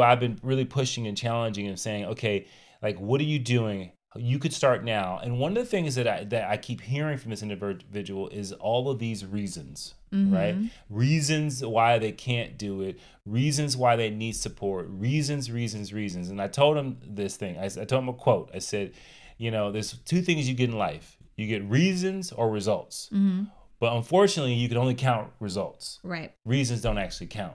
[0.00, 2.46] I've been really pushing and challenging and saying, okay,
[2.82, 3.92] like what are you doing?
[4.16, 5.20] You could start now.
[5.22, 8.52] And one of the things that I that I keep hearing from this individual is
[8.52, 10.34] all of these reasons, mm-hmm.
[10.34, 10.56] right?
[10.88, 16.30] Reasons why they can't do it, reasons why they need support, reasons, reasons, reasons.
[16.30, 17.58] And I told him this thing.
[17.58, 18.50] I, I told him a quote.
[18.54, 18.92] I said,
[19.36, 21.16] you know, there's two things you get in life.
[21.36, 23.10] You get reasons or results.
[23.12, 23.44] Mm-hmm.
[23.78, 26.32] But unfortunately, you can only count results Right.
[26.44, 27.54] reasons don't actually count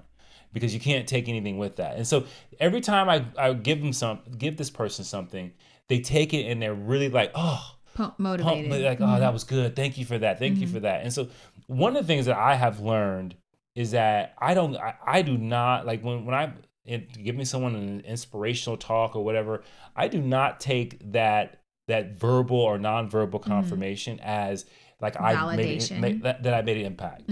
[0.54, 1.98] because you can't take anything with that.
[1.98, 2.26] And so
[2.60, 5.52] every time I, I give them some, give this person something,
[5.90, 8.72] they take it and they're really like, oh, pump, motivated.
[8.84, 9.34] like, oh, that mm-hmm.
[9.34, 9.76] was good.
[9.76, 10.40] Thank you for that.
[10.40, 10.84] Thank you for mm-hmm.
[10.84, 11.04] that.
[11.04, 11.28] And so
[11.68, 13.36] one of the things that I have learned
[13.76, 16.54] is that I don't, I, I do not like when when I
[16.86, 19.64] me someone an inspirational talk or whatever,
[19.96, 23.50] I do not take that that verbal or nonverbal mm-hmm.
[23.50, 24.66] confirmation as
[25.02, 27.24] like I made, made that, that I made an impact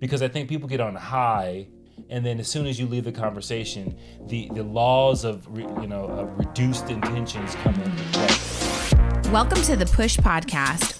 [0.00, 1.68] because I think people get on high.
[2.08, 3.96] And then, as soon as you leave the conversation,
[4.26, 9.32] the, the laws of re, you know of reduced intentions come into play.
[9.32, 10.99] Welcome to the Push Podcast.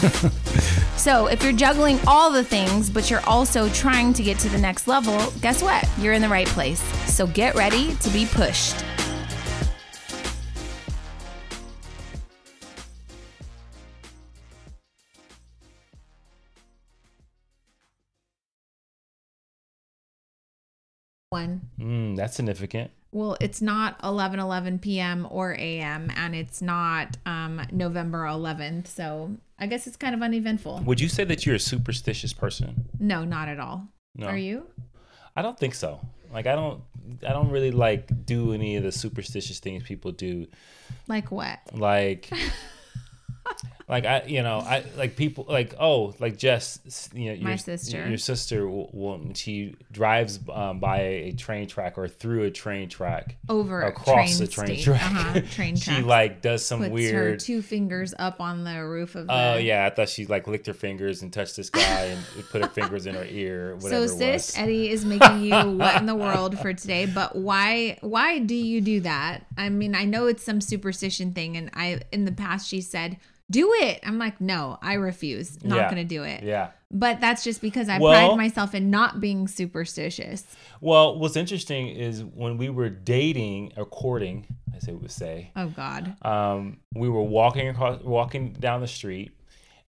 [0.97, 4.57] So, if you're juggling all the things, but you're also trying to get to the
[4.57, 5.87] next level, guess what?
[5.99, 6.81] You're in the right place.
[7.11, 8.75] So, get ready to be pushed.
[21.31, 21.61] One.
[21.79, 22.91] Mm, that's significant.
[23.13, 25.25] Well, it's not 11 11 p.m.
[25.31, 26.11] or a.m.
[26.17, 28.87] and it's not um, November 11th.
[28.87, 30.81] So I guess it's kind of uneventful.
[30.85, 32.89] Would you say that you're a superstitious person?
[32.99, 33.87] No, not at all.
[34.13, 34.27] No.
[34.27, 34.67] Are you?
[35.33, 36.01] I don't think so.
[36.33, 36.81] Like I don't
[37.25, 40.47] I don't really like do any of the superstitious things people do.
[41.07, 41.59] Like what?
[41.71, 42.29] Like
[43.91, 47.57] like I you know, I like people like oh, like Jess, you know, My your,
[47.57, 48.07] sister.
[48.07, 53.35] Your sister will, she drives um, by a train track or through a train track
[53.49, 55.01] Over a across train the train state- track.
[55.01, 59.15] uh-huh, train she like does some Puts her weird two fingers up on the roof
[59.15, 59.33] of the.
[59.33, 62.19] Oh yeah, I thought she like licked her fingers and touched this guy and
[62.49, 63.75] put her fingers in her ear.
[63.75, 64.57] Whatever So sis.
[64.57, 68.79] Eddie is making you what in the world for today, but why why do you
[68.79, 69.45] do that?
[69.57, 73.17] I mean, I know it's some superstition thing and I in the past she said,
[73.51, 75.63] "Do it." I'm like, "No, I refuse.
[75.63, 75.83] Not Yeah.
[75.91, 76.69] going to do it." Yeah.
[76.89, 80.43] But that's just because I Well- pride myself in not being superstitious.
[80.81, 85.67] Well, what's interesting is when we were dating or courting, as they would say, Oh
[85.67, 86.15] god.
[86.25, 89.31] um, we were walking across, walking down the street,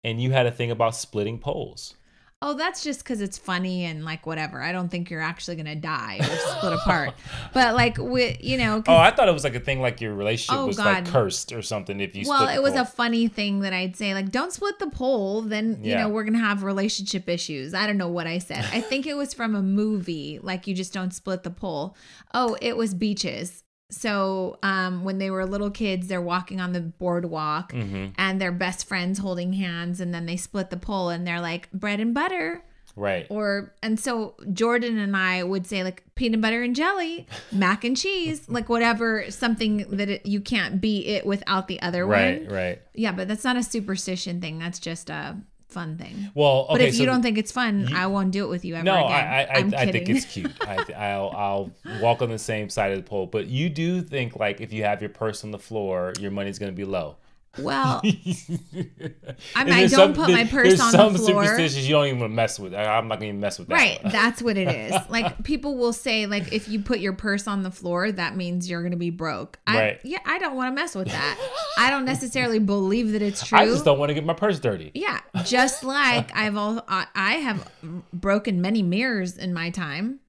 [0.04, 1.94] and you had a thing about splitting poles.
[2.42, 4.62] Oh, that's just because it's funny and like whatever.
[4.62, 7.12] I don't think you're actually gonna die or split apart.
[7.52, 8.82] But like with you know.
[8.86, 11.52] Oh, I thought it was like a thing like your relationship Oh, was like cursed
[11.52, 12.24] or something if you.
[12.28, 15.42] well, it was a funny thing that I'd say like, don't split the pole.
[15.42, 17.74] Then you know we're gonna have relationship issues.
[17.74, 18.64] I don't know what I said.
[18.72, 20.38] I think it was from a movie.
[20.42, 21.94] Like you just don't split the pole.
[22.32, 23.64] Oh, it was beaches.
[23.90, 28.06] So um, when they were little kids, they're walking on the boardwalk Mm-hmm.
[28.16, 31.70] and they're best friends holding hands, and then they split the pole and they're like
[31.72, 32.62] bread and butter.
[32.96, 33.26] right.
[33.30, 37.96] or and so Jordan and I would say like peanut butter and jelly, mac and
[37.96, 42.42] cheese, like whatever something that it, you can't beat it without the other Right.
[42.42, 42.52] one.
[42.52, 42.82] Right.
[42.94, 44.58] Yeah, but that's not a superstition thing.
[44.58, 45.36] That's just a
[45.70, 46.31] fun thing.
[46.34, 46.75] Well, okay.
[46.75, 48.84] but if so you don't think it's fun, I won't do it with you ever
[48.84, 49.10] No, again.
[49.10, 50.04] I I, I, am I kidding.
[50.06, 50.53] think it's cute.
[50.60, 51.70] I, I'll I'll
[52.00, 53.26] walk on the same side of the pole.
[53.26, 56.59] But you do think like if you have your purse on the floor, your money's
[56.59, 57.16] gonna be low.
[57.58, 58.00] Well,
[59.54, 61.02] I mean, I don't put my purse on the floor.
[61.02, 62.74] There's some superstitions you don't even mess with.
[62.74, 63.74] I- I'm not gonna mess with that.
[63.74, 64.94] Right, that's what it is.
[65.08, 68.70] Like people will say, like if you put your purse on the floor, that means
[68.70, 69.58] you're gonna be broke.
[69.66, 70.00] I, Right.
[70.04, 71.38] Yeah, I don't want to mess with that.
[71.78, 73.58] I don't necessarily believe that it's true.
[73.58, 74.91] I just don't want to get my purse dirty.
[74.94, 77.68] Yeah, just like I've all I have
[78.12, 80.20] broken many mirrors in my time,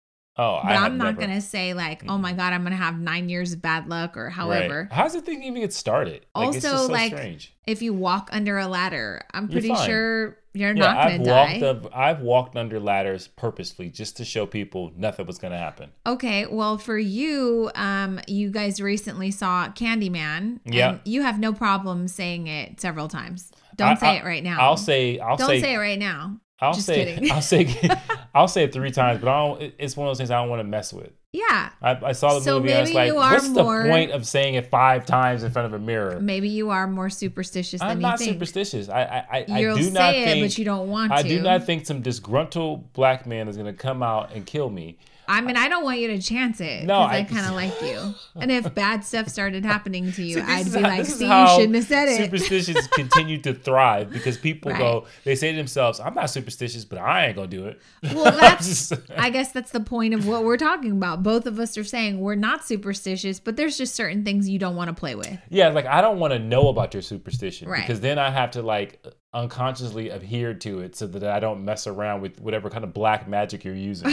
[0.41, 1.21] Oh, but I I'm not never.
[1.21, 4.25] gonna say like, oh my god, I'm gonna have nine years of bad luck or
[4.25, 4.33] Right.
[4.33, 4.89] however.
[4.91, 6.25] How's the thing even get started?
[6.35, 7.53] Like, it's Also, so like, strange.
[7.67, 11.59] If you walk under a ladder, I'm You're pretty sure you're Yeah, not gonna I've
[11.61, 11.67] die.
[11.67, 11.95] up.
[11.95, 15.91] I've walked under ladders purposely just to show people nothing was gonna happen.
[16.07, 20.59] Okay, well for you, um, you guys recently saw Candyman.
[20.65, 20.97] and Yeah.
[21.05, 23.51] You have no problem saying it several times.
[23.75, 24.57] Don't I- say I- it right now.
[24.59, 25.19] I'll say.
[25.19, 25.61] I'll Don't say.
[25.61, 26.37] say, it right now.
[26.59, 27.05] I'll Just say.
[27.15, 27.31] kidding.
[27.31, 27.65] I'll say.
[28.33, 29.73] I'll say it three times, but I don't.
[29.77, 31.11] It's one of those things I don't want to mess with.
[31.33, 31.69] Yeah.
[31.81, 32.71] I, I saw the So movie.
[32.71, 35.65] and I was like, what's more- the point of saying it five times in front
[35.65, 36.19] of a mirror?
[36.19, 38.31] Maybe you are more superstitious than I'm not think.
[38.33, 38.89] superstitious.
[38.89, 40.43] I I, I, I You'll do say not it, think.
[40.45, 41.27] but you don't want I to.
[41.29, 44.97] do not think some disgruntled black man is going to come out and kill me.
[45.27, 46.83] I mean, I don't want you to chance it.
[46.85, 48.13] No, No, I, I- kind of like you.
[48.35, 51.75] And if bad stuff started happening to you, I'd be how- like, "See, you shouldn't
[51.75, 54.79] have said it." Superstitions continue to thrive because people Right.
[54.79, 57.81] go, they say to themselves, "I'm not superstitious, but I ain't gonna do it."
[58.13, 58.91] Well, that's.
[59.17, 61.23] I guess that's the point of what we're talking about.
[61.23, 64.75] Both of us are saying we're not superstitious, but there's just certain things you don't
[64.75, 65.37] want to play with.
[65.49, 67.81] Yeah, like I don't want to know about your superstition Right.
[67.81, 71.87] because then I have to like unconsciously adhere to it so that I don't mess
[71.87, 74.11] around with whatever kind of black magic you're using.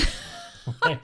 [0.83, 0.99] I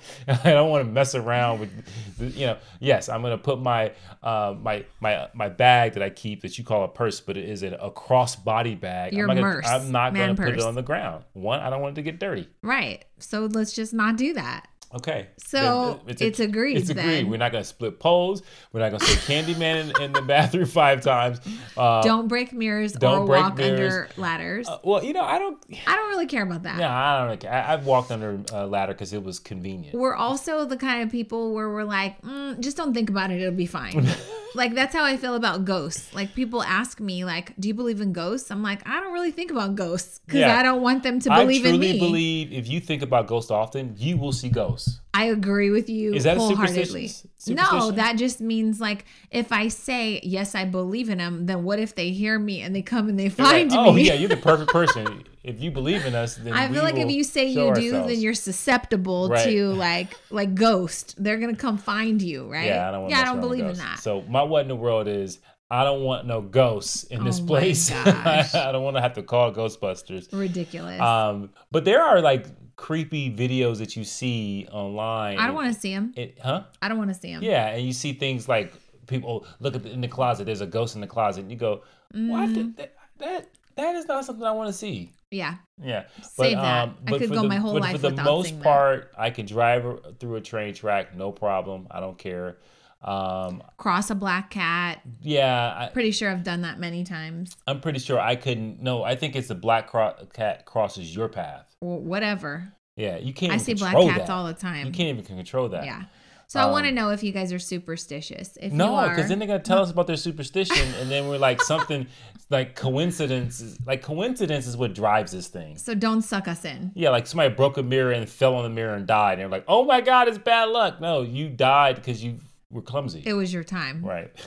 [0.45, 2.59] don't want to mess around with, you know.
[2.81, 6.65] Yes, I'm gonna put my uh, my my my bag that I keep that you
[6.65, 9.13] call a purse, but it is a, a cross body bag.
[9.13, 11.25] Your I'm not gonna, merce, I'm not gonna put it on the ground.
[11.33, 12.49] One, I don't want it to get dirty.
[12.63, 13.05] Right.
[13.19, 14.69] So let's just not do that.
[14.97, 15.29] Okay.
[15.39, 17.05] So, Then it's agreed It's agreed.
[17.05, 17.29] then.
[17.29, 18.43] We're not gonna split poles.
[18.73, 21.41] We're not gonna say Candyman in, in the bathroom five times.
[21.77, 24.11] Uh, don't break mirrors don't or break walk under mirrors.
[24.19, 24.69] ladders.
[24.69, 25.63] Uh, well, you know, I don't.
[25.87, 26.79] I don't really care about that.
[26.79, 27.43] Yeah, I don't.
[27.43, 27.51] Know.
[27.51, 29.97] I, I've walked under a ladder because it was convenient.
[29.97, 33.41] We're also the kind of people where we're like, mm, just don't think about it;
[33.41, 34.07] it'll be fine.
[34.55, 36.15] like that's how I feel about ghosts.
[36.15, 39.31] Like people ask me, like, "Do you believe in ghosts?" I'm like, I don't really
[39.33, 40.59] think about ghosts because Yeah.
[40.59, 41.89] I don't want them to believe in me.
[41.89, 45.01] I truly believe if you think about ghosts often, you will see ghosts.
[45.13, 47.09] I agree with you Is that a wholeheartedly.
[47.09, 47.57] superstition?
[47.57, 51.47] No, that just means like if I say yes, I believe in them.
[51.47, 53.93] Then what if they hear me and they come and they You're find like, oh
[53.93, 54.07] me?
[54.07, 55.25] yeah, you're the perfect person.
[55.45, 58.09] if you believe in us, then I feel like if you say you do, ourselves.
[58.09, 59.45] then you're susceptible Right.
[59.45, 61.15] to like like ghost.
[61.23, 62.67] They're gonna come find you, right?
[62.67, 63.03] Yeah, I don't.
[63.03, 64.01] Want yeah, I don't believe in that.
[64.01, 65.39] So my what in the world is
[65.71, 67.91] I don't want no ghosts in this Oh place.
[67.93, 70.29] I don't want to have to call Ghostbusters.
[70.33, 71.01] Ridiculous.
[71.01, 72.47] Um, but there are like
[72.77, 75.39] creepy videos that you see online.
[75.39, 76.13] I don't want to see them.
[76.17, 76.65] it, huh?
[76.83, 77.43] I don't want to see them.
[77.43, 78.73] Yeah, and you see things like
[79.07, 80.45] people look at the, in the closet.
[80.47, 81.83] There's a ghost in the closet, and you go,
[82.13, 82.49] "What?
[82.51, 82.71] Mm-hmm.
[82.77, 85.57] That, that that is not something I want to see." Yeah.
[85.83, 86.91] Yeah, Save that.
[87.07, 88.65] I could go the, my whole but life for the without most seeing that.
[88.65, 89.85] part, I can drive
[90.21, 91.89] through a train track, no problem.
[91.91, 92.59] I don't care.
[93.03, 95.03] Um, Cross a black cat.
[95.21, 97.55] yeah, I, Pretty sure I've done that many times.
[97.67, 98.81] I'm pretty sure I couldn't.
[98.81, 101.75] No, I think it's the black cro- cat crosses your path.
[101.81, 102.73] Or whatever.
[102.97, 103.53] Yeah, you can't.
[103.53, 104.31] I see black cats that.
[104.31, 104.87] all the time.
[104.87, 105.85] You can't even control that.
[105.85, 106.05] Yeah.
[106.47, 108.57] So I want to Um, know if you guys are superstitious.
[108.61, 111.61] If No, because then they're gonna tell us about their superstition, and then we're like
[111.63, 112.07] something
[112.51, 113.79] like coincidence.
[113.87, 115.77] Like coincidence is what drives this thing.
[115.79, 116.93] so don't suck us in.
[116.95, 119.49] Yeah, like somebody broke a mirror and fell on the mirror and died, and they're
[119.49, 122.39] like, "Oh my God, it's bad luck." No, you died because you
[122.71, 123.23] were clumsy.
[123.25, 124.05] It was your time.
[124.05, 124.31] right.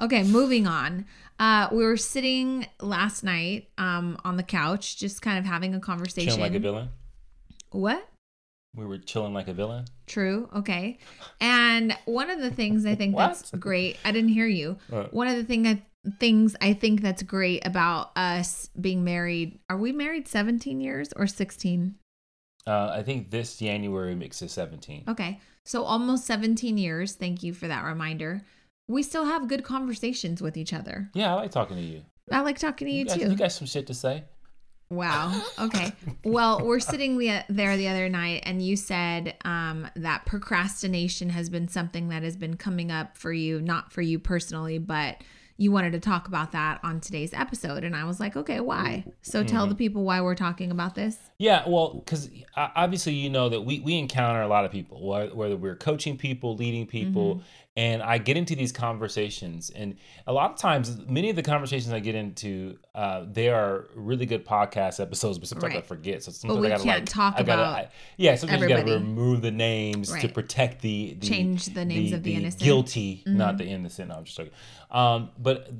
[0.00, 1.06] Okay, moving on.
[1.38, 5.80] Uh, we were sitting last night um, on the couch, just kind of having a
[5.80, 6.28] conversation.
[6.28, 6.88] Chilling like a villain.
[7.70, 8.08] what?
[8.74, 9.84] We were chilling like a villain.
[10.06, 10.48] True.
[10.56, 10.98] Okay.
[11.40, 14.78] And one of the things I think that's great, I didn't hear you.
[14.88, 15.12] What?
[15.12, 15.82] One of the thing I,
[16.18, 19.58] things I think that's great about us being married.
[19.68, 21.96] Are we married 17 years or 16?
[22.66, 25.04] Uh, I think this January makes it 17.
[25.08, 25.38] Okay.
[25.64, 27.12] So almost 17 years.
[27.14, 28.40] Thank you for that reminder.
[28.88, 31.10] We still have good conversations with each other.
[31.14, 32.02] Yeah, I like talking to you.
[32.30, 33.30] I like talking to you, got, too.
[33.30, 34.24] you got some shit to say.
[34.92, 35.42] Wow.
[35.58, 35.92] Okay.
[36.24, 41.48] well, we're sitting the, there the other night, and you said um, that procrastination has
[41.48, 45.22] been something that has been coming up for you, not for you personally, but
[45.56, 47.84] you wanted to talk about that on today's episode.
[47.84, 49.04] And I was like, okay, why?
[49.22, 51.16] So tell the people why we're talking about this.
[51.38, 55.56] Yeah, well, because obviously you know that we, we encounter a lot of people, whether
[55.56, 57.71] we're coaching people, leading people, Mm-hmm.
[57.74, 61.92] And I get into these conversations, and a lot of times, many of the conversations
[61.92, 66.22] I get into, uh, they are really good podcast episodes, but sometimes I forget.
[66.22, 67.88] So sometimes we I gotta can't like talk I gotta, about I,
[68.18, 68.34] yeah.
[68.34, 72.34] Sometimes you gotta remove the names to protect the, the Change the names of the
[72.34, 72.60] innocent.
[72.60, 72.64] Mm-hmm.
[72.64, 74.10] guilty, not the innocent.
[74.10, 74.52] No, I'm just joking.
[74.90, 75.72] Um, but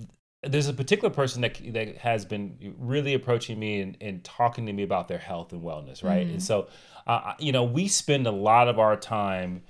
[0.45, 4.73] there's a particular person that that has been really approaching me and, and talking to
[4.73, 6.25] me about their health and wellness, right?
[6.25, 6.33] Mm-hmm.
[6.33, 6.69] And so,
[7.07, 9.63] uh, you know, we spend a lot of our time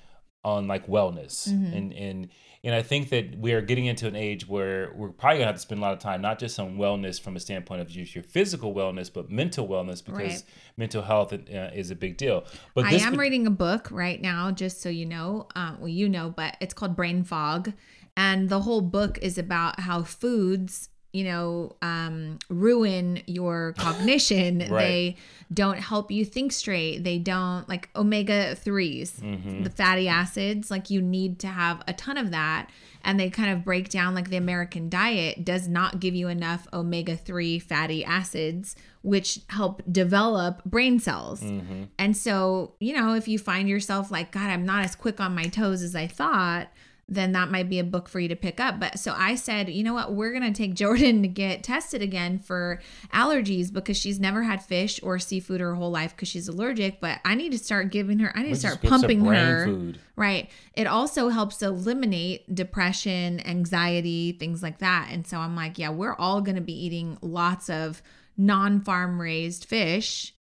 [0.44, 1.72] on like wellness, Mm-hmm.
[1.76, 2.28] and and
[2.64, 5.56] and I think that we are getting into an age where we're probably gonna have
[5.56, 8.14] to spend a lot of time not just on wellness from a standpoint of just
[8.14, 10.44] your physical wellness, but mental wellness because Right.
[10.76, 12.44] mental health uh, is a big deal.
[12.74, 15.48] But I am pa- reading a book right now, just so you know.
[15.56, 17.72] Um, well, you know, but it's called Brain Fog.
[18.16, 24.60] And the whole book is about how foods you know, um, ruin your cognition.
[24.60, 24.70] Right.
[24.70, 25.16] They
[25.52, 27.04] don't help you think straight.
[27.04, 29.62] They don't like omega 3s Mm-hmm.
[29.64, 30.70] the fatty acids.
[30.70, 32.70] Like you need to have a ton of that.
[33.04, 36.66] And they kind of break down like the American diet does not give you enough
[36.72, 41.42] omega 3 fatty acids, which help develop brain cells.
[41.42, 41.84] Mm-hmm.
[41.98, 45.34] And so, you know, if you find yourself like, God, I'm not as quick on
[45.34, 46.68] my toes as I thought,
[47.14, 48.80] then that might be a book for you to pick up.
[48.80, 50.14] But so I said, you know what?
[50.14, 52.80] We're going to take Jordan to get tested again for
[53.12, 57.00] allergies because she's never had fish or seafood her whole life because she's allergic.
[57.00, 59.24] But I need to start giving her, I need to start just get some pumping
[59.26, 59.66] her.
[59.66, 60.00] food.
[60.16, 60.50] Right.
[60.74, 65.08] It also helps eliminate depression, anxiety, things like that.
[65.10, 68.02] And so I'm like, yeah, we're all going to be eating lots of
[68.36, 70.34] non farm raised fish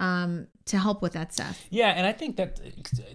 [0.00, 1.66] um to help with that stuff.
[1.70, 2.60] Yeah, and I think that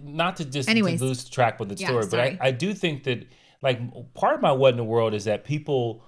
[0.02, 1.00] not to just Anyways.
[1.00, 2.20] to lose track with the Yeah, story, but.
[2.20, 3.26] I, I do think that
[3.62, 3.80] like
[4.14, 6.04] part of my what in the world is that people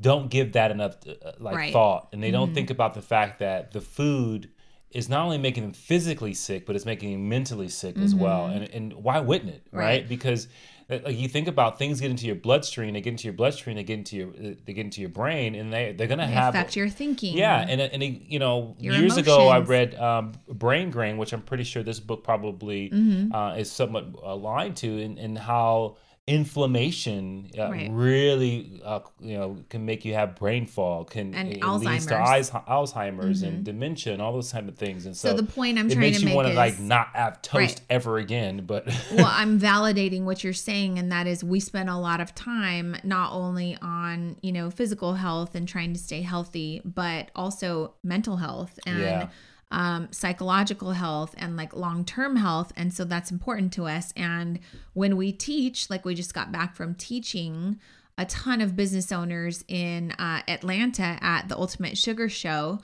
[0.00, 1.72] don't give that enough uh, like Right.
[1.72, 2.54] thought, and they don't Mhm.
[2.54, 4.50] think about the fact that the food
[4.90, 8.46] is not only making them physically sick, but it's making them mentally sick as well.
[8.46, 10.02] And and why wouldn't it, right?
[10.02, 10.02] Mm-hmm.
[10.02, 10.08] Right.
[10.08, 10.48] Because uh,
[10.88, 13.82] like you think about things get into your bloodstream, they get into your bloodstream, they
[13.82, 16.54] get into your uh, they get into your brain, and they they're gonna They have
[16.54, 17.36] affect your thinking.
[17.36, 21.32] yeah, and and it- you know, Your years ago I read um, Brain Grain, which
[21.32, 23.32] I'm pretty sure this book probably Mm-hmm.
[23.34, 25.96] uh, is somewhat aligned to, and and how
[26.28, 27.88] inflammation uh, Right.
[27.90, 32.14] really uh, you know can make you have brain fog, can And it leads to
[32.14, 33.42] Alzheimer's.
[33.42, 33.48] Mm-hmm.
[33.48, 35.06] And dementia and all those type of things.
[35.06, 36.78] And so, So the point I'm it trying makes to you make want to like
[36.78, 37.80] not have toast Right.
[37.90, 38.64] ever again.
[38.66, 42.34] But well, I'm validating what you're saying, and that is we spend a lot of
[42.34, 47.94] time not only on you know physical health and trying to stay healthy, but also
[48.04, 49.28] mental health and Yeah.
[49.72, 54.12] Um, psychological health and like long term health, and so that's important to us.
[54.16, 54.60] And
[54.92, 57.80] when we teach, like we just got back from teaching
[58.18, 62.80] a ton of business owners in uh, Atlanta at the Ultimate Sugar Show.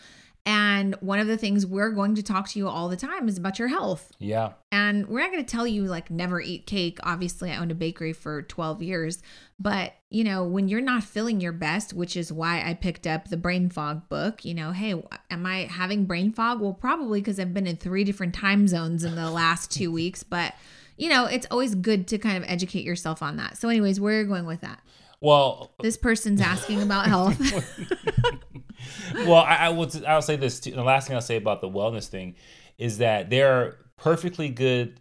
[0.49, 3.37] And one of the things we're going to talk to you all the time is
[3.37, 4.13] about your health.
[4.19, 6.99] yeah, And we're not going to tell you like never eat cake.
[7.03, 9.23] Obviously, I owned a bakery for 12 years,
[9.61, 13.29] but you know, when you're not feeling your best, which is why I picked up
[13.29, 14.95] the brain fog book, you know, hey,
[15.31, 16.63] am I having brain fog?
[16.63, 20.23] Well, probably because I've been in three different time zones in the last 2 weeks,
[20.23, 20.55] but
[20.97, 23.59] you know, it's always good to kind of educate yourself on that.
[23.59, 24.81] So anyways, where are you going with that?
[25.21, 27.39] Well, This person's asking about health.
[29.15, 29.91] well, I, I will.
[30.07, 30.61] I'll say this.
[30.61, 30.73] Too.
[30.73, 32.37] The last thing I'll say about the wellness thing
[32.79, 35.01] is that there are perfectly good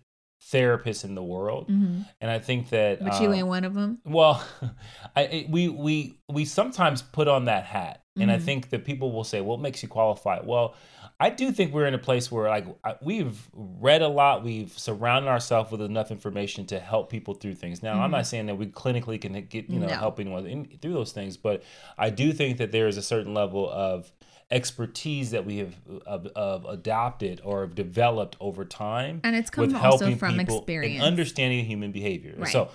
[0.51, 3.03] therapists in the world, and I think that.
[3.03, 4.00] but you ain't one of them.
[4.05, 4.43] Well,
[5.15, 8.31] I we we we sometimes put on that hat, and Mm-hmm.
[8.31, 10.75] I think that people will say, "What makes you qualified?" Well,
[11.19, 12.65] I do think we're in a place where like
[13.01, 17.81] we've read a lot, we've surrounded ourselves with enough information to help people through things.
[17.81, 19.95] Now, I'm not saying that we clinically can get you know Mm-hmm.
[19.95, 20.00] No.
[20.00, 21.63] help anyone through those things, but
[21.97, 24.12] I do think that there is a certain level of
[24.51, 29.65] expertise that we have of, of adopted or have developed over time And it's come
[29.65, 31.03] with also helping from experience.
[31.03, 32.47] understanding human behavior Right.
[32.51, 32.69] so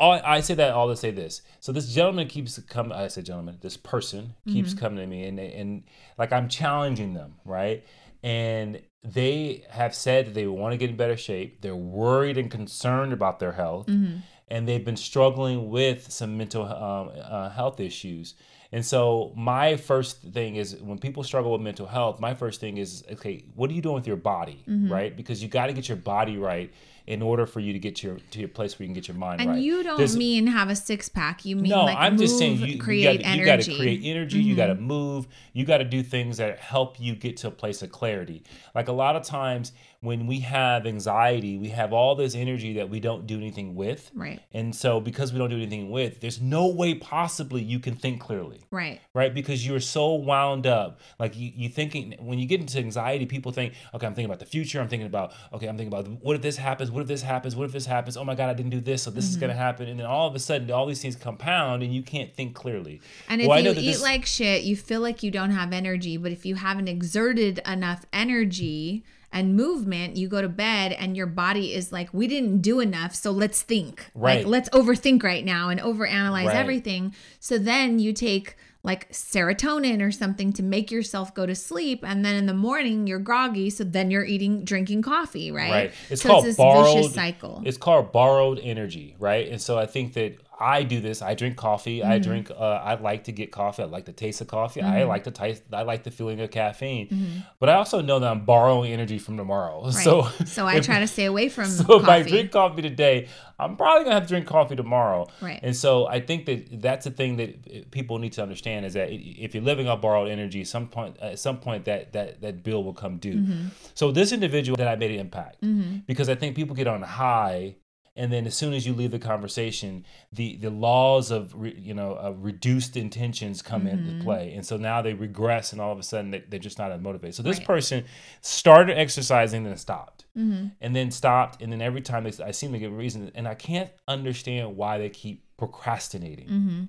[0.00, 1.42] all, I say that all to say this.
[1.60, 2.92] So this gentleman keeps coming.
[2.92, 3.58] I say gentleman.
[3.60, 4.78] This person keeps Mm-hmm.
[4.80, 5.84] coming to me, and and
[6.18, 7.84] like I'm challenging them, right?
[8.22, 11.62] And they have said that they want to get in better shape.
[11.62, 14.16] They're worried and concerned about their health, Mm-hmm.
[14.48, 18.34] and they've been struggling with some mental um, uh, health issues.
[18.70, 22.76] And so my first thing is when people struggle with mental health, my first thing
[22.76, 24.92] is okay, what are you doing with your body, Mm-hmm.
[24.92, 25.16] right?
[25.16, 26.70] Because you got to get your body right
[27.08, 29.08] in order for you to get to your to your place where you can get
[29.08, 29.56] your mind And right.
[29.56, 31.44] And you don't There's- mean have a six pack.
[31.46, 33.40] You mean no, like I'm just saying you, create you, gotta, energy.
[33.40, 34.38] you got to create energy.
[34.40, 34.84] You got to Mm-hmm.
[34.84, 35.26] move.
[35.54, 38.42] You got to do things that help you get to a place of clarity.
[38.74, 42.88] Like a lot of times when we have anxiety, we have all this energy that
[42.88, 44.10] we don't do anything with.
[44.14, 44.40] Right.
[44.52, 48.20] And so because we don't do anything with, there's no way possibly you can think
[48.20, 49.00] clearly Right.
[49.12, 49.34] right?
[49.34, 51.00] Because you're so wound up.
[51.18, 54.38] Like you, you thinking when you get into anxiety, people think, okay, I'm thinking about
[54.38, 54.80] the future.
[54.80, 56.92] I'm thinking about, okay, I'm thinking about what if this happens?
[56.92, 57.56] What if this happens?
[57.56, 58.16] What if this happens?
[58.16, 59.40] Oh my God, I didn't do this, so this is Mm-hmm.
[59.40, 59.88] gonna happen.
[59.88, 63.00] And then all of a sudden, all these things compound, and you can't think clearly.
[63.28, 65.50] And if Well, I know you eat this- like shit, you feel like you don't
[65.50, 66.16] have energy.
[66.16, 71.26] But if you haven't exerted enough energy and movement, you go to bed and your
[71.26, 73.14] body is like, we didn't do enough.
[73.14, 74.10] So let's think.
[74.14, 74.38] Right.
[74.38, 76.56] Like, let's overthink right now and overanalyze Right.
[76.56, 77.14] everything.
[77.38, 82.04] So then you take like serotonin or something to make yourself go to sleep.
[82.06, 83.70] And then in the morning, you're groggy.
[83.70, 85.70] So then you're eating, drinking coffee, right?
[85.70, 85.92] Right.
[86.08, 86.96] It's so called it's borrowed.
[86.96, 87.62] vicious cycle.
[87.66, 89.48] It's called borrowed energy, right?
[89.48, 91.22] And so I think that I do this.
[91.22, 92.02] I drink coffee.
[92.02, 92.22] I mm-hmm.
[92.22, 92.50] drink.
[92.50, 93.82] Uh, I like to get coffee.
[93.82, 94.82] I like the taste of coffee.
[94.82, 95.08] I mm-hmm.
[95.08, 95.62] like the taste.
[95.72, 97.08] I like the feeling of caffeine.
[97.08, 97.38] Mm-hmm.
[97.60, 99.84] But I also know that I'm borrowing energy from tomorrow.
[99.88, 100.04] Right.
[100.04, 103.28] So So I if- try to stay away from so if I drink coffee today,
[103.58, 105.28] I'm probably gonna have to drink coffee tomorrow.
[105.40, 105.60] Right.
[105.62, 108.94] And so I think that that's the thing that eh, people need to understand is
[108.94, 112.62] that if you're living off borrowed energy, some point at some point that that that
[112.62, 113.34] bill will come due.
[113.34, 113.66] Mm-hmm.
[113.94, 115.58] So this individual that I made an impact
[116.06, 117.76] because I think people get on high.
[118.18, 121.94] And then, as soon as you leave the conversation, the the laws of re, you
[121.94, 124.08] know of reduced intentions come Mm-hmm.
[124.08, 126.78] into play, and so now they regress, and all of a sudden they, they're just
[126.78, 127.34] not as motivated.
[127.36, 127.66] So this Right.
[127.66, 128.04] person
[128.42, 130.66] started exercising, then stopped Mm-hmm.
[130.80, 133.48] and then stopped and then every time they, i seem to give a reason and
[133.48, 136.82] i can't understand why they keep procrastinating Mm-hmm.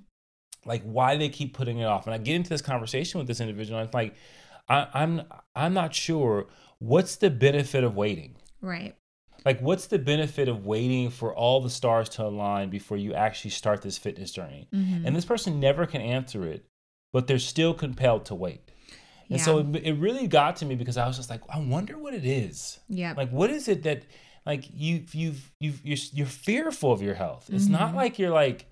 [0.66, 3.40] like why they keep putting it off and i get into this conversation with this
[3.42, 4.14] individual and it's like
[4.68, 5.22] I, i'm
[5.56, 6.48] i'm not sure
[6.80, 8.96] what's the benefit of waiting Right.
[9.46, 13.52] Like what's the benefit of waiting for all the stars to align before you actually
[13.52, 14.68] start this fitness journey?
[14.74, 15.06] Mm-hmm.
[15.06, 16.66] and this person never can answer it
[17.12, 18.62] but they're still compelled to wait.
[19.32, 21.98] And so it, it really got to me because i was just like i wonder
[21.98, 22.80] what it is.
[22.88, 23.14] Yeah.
[23.16, 24.04] like what is it that
[24.46, 27.50] like you you've you've you're, you're fearful of your health.
[27.52, 28.66] It's not like you're like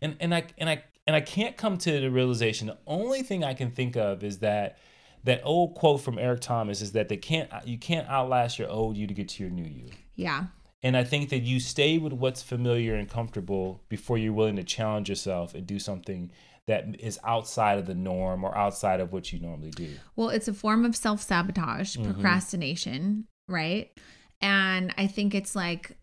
[0.00, 2.68] and and i and i and i can't come to the realization.
[2.68, 4.78] The only thing i can think of is that
[5.24, 8.96] that old quote from eric thomas is that they can't you can't outlast your old
[8.96, 9.86] you to get to your new you
[10.18, 10.40] yeah.
[10.82, 14.64] and i think that you stay with what's familiar and comfortable before you're willing to
[14.76, 16.30] challenge yourself and do something
[16.66, 20.48] that is outside of the norm or outside of what you normally do Well, it's
[20.48, 22.12] a form of self sabotage, Mm-hmm.
[22.12, 23.90] procrastination, right?
[24.42, 25.96] And I think it's like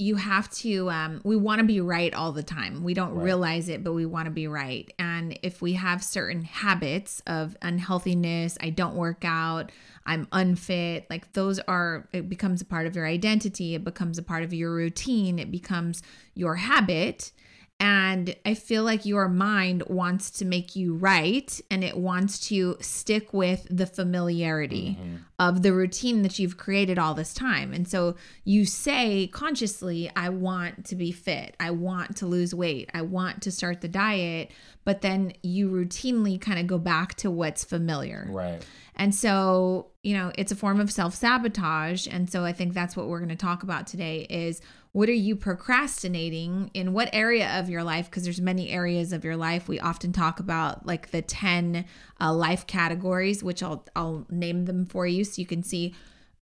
[0.00, 2.84] you have to um we want to be right all the time.
[2.84, 3.24] We don't Right.
[3.24, 4.92] realize it, but we want to be right.
[4.98, 9.72] And if we have certain habits of unhealthiness, I don't work out,
[10.06, 14.22] I'm unfit, like those are it becomes a part of your identity, it becomes a
[14.22, 16.02] part of your routine, it becomes
[16.34, 17.32] your habit.
[17.80, 22.76] And I feel like your mind wants to make you right and it wants to
[22.80, 25.16] stick with the familiarity mm-hmm.
[25.38, 27.72] of the routine that you've created all this time.
[27.72, 31.54] And so you say consciously, I want to be fit.
[31.60, 32.90] I want to lose weight.
[32.94, 34.50] I want to start the diet.
[34.84, 38.26] But then you routinely kind of go back to what's familiar.
[38.28, 38.60] right
[38.96, 43.06] And so, you know, it's a form of self-sabotage, and so I think that's what
[43.06, 44.60] we're going to talk about today is
[44.92, 49.24] what are you procrastinating in what area of your life because there's many areas of
[49.24, 49.68] your life.
[49.68, 51.84] We often talk about like the 10
[52.20, 55.94] uh, life categories, which I'll I'll name them for you so you can see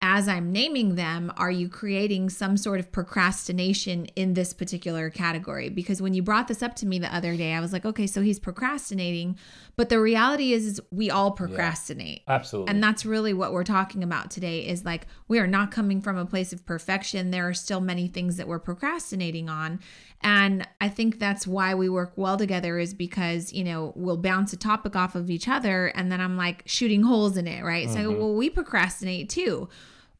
[0.01, 5.69] as I'm naming them, are you creating some sort of procrastination in this particular category?
[5.69, 8.05] Because when you brought this up to me the other day, I was like, okay,
[8.05, 9.37] so he's procrastinating.
[9.77, 12.23] But the reality is, is we all procrastinate.
[12.27, 16.01] absolutely And that's really what we're talking about today is like we are not coming
[16.01, 17.31] from a place of perfection.
[17.31, 19.79] There are still many things that we're procrastinating on.
[20.21, 24.53] And I think that's why we work well together is because, you know, we'll bounce
[24.53, 27.89] a topic off of each other and then I'm like shooting holes in it, right?
[27.89, 29.69] So, well, we procrastinate too.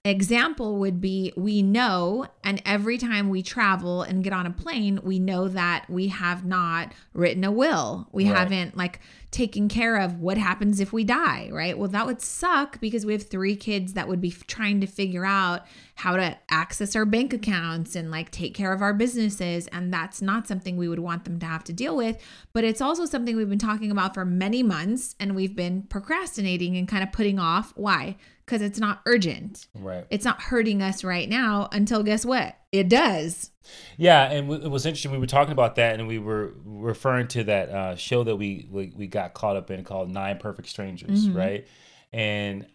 [0.06, 5.00] Example would be we know, and every time we travel and get on a plane,
[5.02, 8.08] we know that we have not written a will.
[8.12, 8.38] We Right.
[8.38, 9.00] haven't like
[9.32, 11.76] taken care of what happens if we die, right?
[11.76, 15.26] Well, that would suck because we have three kids that would be trying to figure
[15.26, 15.66] out
[15.96, 19.66] how to access our bank accounts and like take care of our businesses.
[19.70, 22.18] And that's not something we would want them to have to deal with.
[22.54, 26.78] But it's also something we've been talking about for many months and we've been procrastinating
[26.78, 27.74] and kind of putting off.
[27.76, 28.18] Why?
[28.46, 29.68] Because it's not urgent.
[29.74, 32.56] right It's not hurting us right now until guess what?
[32.72, 33.50] It does.
[33.98, 35.12] Yeah, and it was interesting.
[35.12, 38.68] We were talking about that, and we were referring to that uh, show that we,
[38.70, 41.38] we we got caught up in called Nine Perfect Strangers, Mm-hmm.
[41.38, 41.68] right?
[42.14, 42.68] And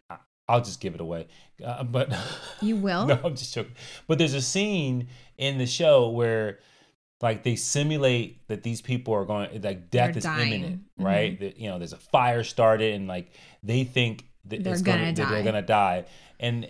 [0.49, 1.29] I'll just give it away,
[1.65, 2.13] uh, but
[2.61, 3.07] You will.
[3.07, 3.73] no, I'm just joking.
[4.09, 5.07] But there's a scene
[5.39, 6.59] in the show where
[7.23, 10.53] like they simulate that these people are going like death They're is dying.
[10.53, 11.39] imminent, right?
[11.39, 13.31] That you know, there's a fire started, and like
[13.63, 15.43] they think They're it's gonna, gonna they're die.
[15.43, 16.05] gonna die,
[16.39, 16.69] and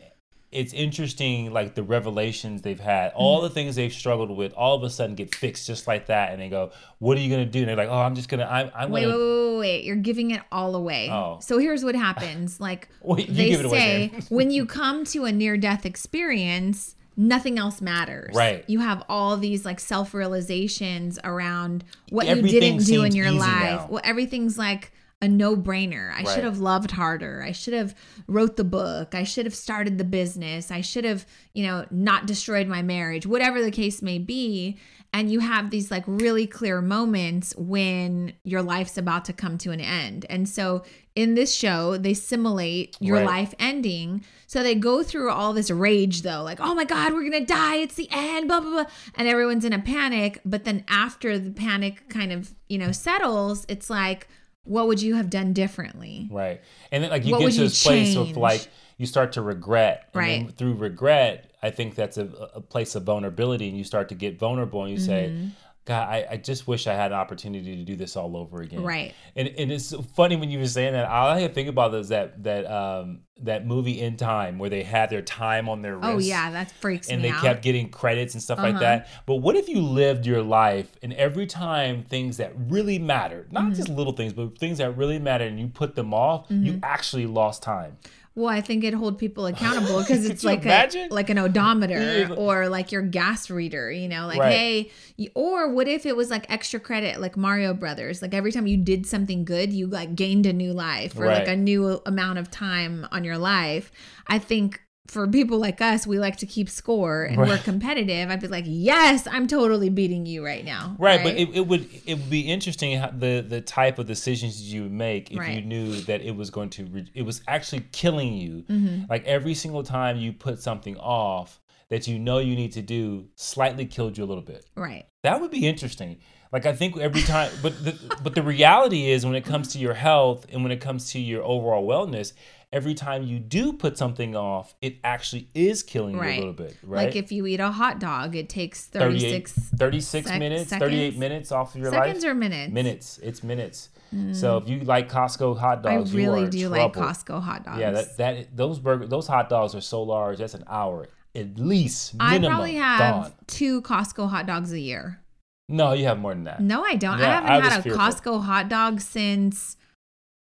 [0.53, 3.45] it's interesting like the revelations they've had all Mm-hmm.
[3.49, 6.43] the things they've struggled with all of a sudden get fixed just like that and
[6.43, 8.69] they go what are you gonna do and they're like oh i'm just gonna i'm,
[8.75, 9.85] I'm Wait, gonna wait, wait, wait.
[9.85, 11.09] You're giving it all away.
[11.09, 11.39] Oh.
[11.41, 12.59] So here's what happens.
[12.69, 18.35] Like Wait, they say when you come to a near death experience, nothing else matters.
[18.35, 18.65] Right.
[18.69, 23.49] You have all these like self realizations around what you didn't do in your life.
[23.81, 23.87] now.
[23.91, 26.11] Well, everything's like a no-brainer.
[26.13, 26.29] I Right.
[26.29, 27.43] should have loved harder.
[27.47, 27.95] I should have
[28.27, 29.15] wrote the book.
[29.15, 30.71] I should have started the business.
[30.71, 33.27] I should have, you know, not destroyed my marriage.
[33.27, 34.79] Whatever the case may be,
[35.13, 39.73] and you have these like really clear moments when your life's about to come to
[39.73, 40.25] an end.
[40.31, 40.85] And so
[41.17, 43.27] in this show, they simulate your Right.
[43.27, 44.25] life ending.
[44.47, 47.77] So they go through all this rage though, like, oh my God, we're gonna die,
[47.77, 48.85] it's the end, blah blah blah.
[49.17, 50.41] And everyone's in a panic.
[50.45, 54.29] But then after the panic kind of, you know, settles, it's like,
[54.65, 56.29] what would you have done differently?
[56.31, 56.61] Right.
[56.93, 58.69] And then like you What get to this place of like
[58.99, 60.09] you start to regret.
[60.13, 60.51] Right.
[60.57, 64.39] through regret, I think that's a, a place of vulnerability and you start to get
[64.39, 65.49] vulnerable and you say, Mm-hmm.
[65.87, 68.83] God, I, I just wish I had an opportunity to do this all over again.
[68.85, 69.15] Right.
[69.35, 71.07] And and it's funny when you were saying that.
[71.09, 75.09] All I think about is that that um that movie In Time where they had
[75.09, 76.07] their time on their wrist.
[76.15, 77.41] Oh yeah, that freaks and me they out.
[77.41, 78.81] kept getting credits and stuff like Uh-huh.
[78.81, 79.09] that.
[79.25, 83.65] But what if you lived your life and every time things that really mattered, not
[83.65, 83.73] Mm-hmm.
[83.73, 86.79] just little things, but things that really mattered, and you put them off, you Mm-hmm.
[86.85, 87.97] actually lost time.
[88.37, 92.35] Well, I think it hold people accountable because it's like a, like an odometer Yeah.
[92.35, 94.53] or like your gas reader, you know, like Right.
[94.53, 98.53] hey, you- or what if it was like extra credit, like Mario Brothers, like every
[98.53, 102.01] time you did something good, you like gained a new life or like a new
[102.07, 103.91] amount of time on your life.
[104.29, 108.31] I think for people like us, we like to keep score and we're competitive.
[108.31, 110.95] I'd be like, yes, I'm totally beating you right now.
[110.99, 114.73] Right, but it, it would it would be interesting how the the type of decisions
[114.73, 117.87] you would make if you knew that it was going to re- it was actually
[117.93, 118.63] killing you.
[118.69, 119.05] Mm-hmm.
[119.11, 123.27] Like every single time you put something off that you know you need to do,
[123.35, 124.65] slightly killed you a little bit.
[124.77, 125.07] right.
[125.23, 126.19] That would be interesting.
[126.53, 129.79] Like I think every time, but the, but the reality is when it comes to
[129.79, 132.33] your health and when it comes to your overall wellness,
[132.73, 136.77] every time you do put something off, it actually is killing you a little bit,
[136.83, 137.07] right?
[137.07, 140.91] Like if you eat a hot dog, it takes 38 36 36 sec- minutes, seconds?
[140.91, 142.09] 38 minutes off of your seconds life.
[142.09, 142.73] Seconds or minutes.
[142.73, 143.19] minutes.
[143.19, 143.89] It's minutes.
[144.15, 144.35] Mm.
[144.35, 146.93] So if you like Costco hot I dogs, you really do like.
[146.93, 147.81] Costco hot dogs.
[147.81, 150.39] Yeah, that, that those burger those hot dogs are so large.
[150.39, 152.15] That's an hour at least.
[152.19, 153.33] I Minimum, probably have gone.
[153.47, 155.21] two Costco hot dogs a year.
[155.69, 156.61] No, you have more than that.
[156.61, 157.21] No, I don't.
[157.21, 158.01] I haven't I had a fearful.
[158.01, 159.77] Costco hot dog since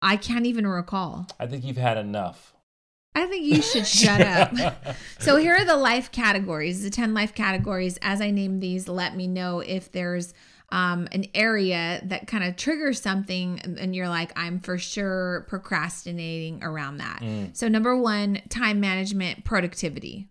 [0.05, 1.27] I can't even recall.
[1.41, 2.53] I think you've had enough.
[3.17, 4.21] I think you should shut
[4.57, 4.97] up.
[5.21, 7.99] So here are the life categories, the 10 life categories.
[8.03, 10.35] As I name these, let me know if there's
[10.71, 16.63] um, an area that kind of triggers something and- you're like, I'm for sure procrastinating
[16.65, 17.21] around that.
[17.23, 17.57] Mm.
[17.57, 20.29] So number one, time management, productivity.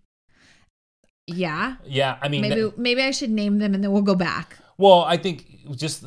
[1.27, 1.75] Yeah.
[1.85, 4.57] Yeah, I mean, Maybe maybe I should name them and then we'll go back.
[4.77, 6.03] well, I think just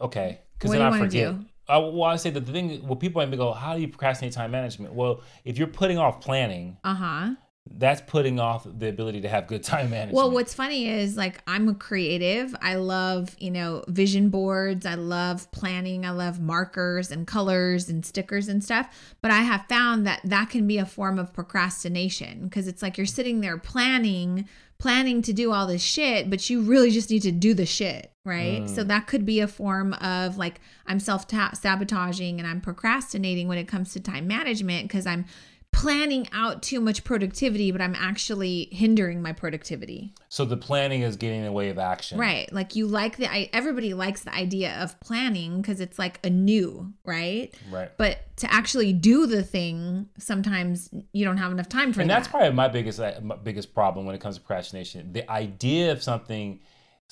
[0.00, 1.36] okay, because What then I forget.
[1.40, 1.44] do?
[1.70, 4.32] I, well, I say that the thing, well, people might go, "How do you procrastinate
[4.34, 7.34] time management?" Well, if you're putting off planning, Uh-huh.
[7.72, 10.14] that's putting off the ability to have good time management.
[10.16, 12.54] Well, what's funny is like I'm a creative.
[12.60, 14.84] I love, you know, vision boards.
[14.86, 16.04] I love planning.
[16.04, 19.14] I love markers and colors and stickers and stuff.
[19.22, 22.96] But I have found that that can be a form of procrastination because it's like
[22.98, 27.22] you're sitting there planning, planning to do all this shit, but you really just need
[27.22, 28.68] to do the shit, right?
[28.68, 33.58] So that could be a form of like I'm self sabotaging and I'm procrastinating when
[33.58, 35.24] it comes to time management because I'm
[35.72, 40.12] planning out too much productivity, but I'm actually hindering my productivity.
[40.28, 42.52] so the planning is getting in the way of action, Right.
[42.52, 46.30] Like you like the I, everybody likes the idea of planning because it's like a
[46.30, 47.54] new, right?
[47.70, 47.88] Right.
[47.96, 52.14] But to actually do the thing, sometimes you don't have enough time for and that.
[52.14, 55.12] that's probably my biggest uh, my biggest problem when it comes to procrastination.
[55.12, 56.60] The idea of something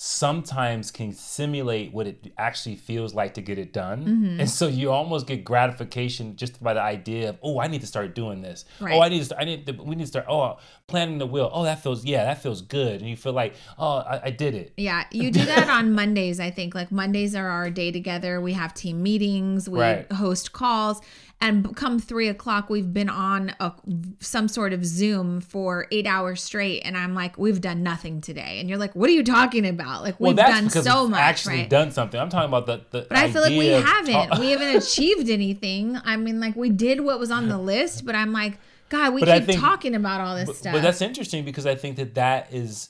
[0.00, 4.40] sometimes can simulate what it actually feels like to get it done, Mm-hmm.
[4.40, 7.86] and so you almost get gratification just by the idea of, oh, I need to
[7.88, 8.64] start doing this.
[8.80, 8.94] Right.
[8.94, 9.24] Oh, I need to.
[9.24, 9.66] Start, I need.
[9.66, 10.26] To, we need to start.
[10.28, 11.50] Oh, planning the wheel.
[11.52, 12.04] Oh, that feels.
[12.04, 14.72] Yeah, that feels good, and you feel like, oh, I, I did it.
[14.76, 16.76] Yeah, you do that on Mondays, I think.
[16.76, 18.40] Like Mondays are our day together.
[18.40, 20.12] We have team meetings, we Right.
[20.12, 21.00] host calls,
[21.40, 23.72] and come three o'clock, we've been on a,
[24.18, 26.80] some sort of Zoom for eight hours straight.
[26.80, 28.58] And I'm like, we've done nothing today.
[28.58, 30.02] And you're like, what are you talking about?
[30.02, 31.70] Like, Well, we've that's done so we've much, actually right?
[31.70, 32.18] done something.
[32.20, 32.80] I'm talking about the.
[32.90, 34.12] the But I feel like we haven't.
[34.30, 35.96] ta- we haven't achieved anything.
[36.04, 39.20] I mean, like we did what was on the list, but I'm like, God, we
[39.20, 40.72] But keep think- talking about all this but, stuff.
[40.72, 42.88] but that's interesting because I think that that is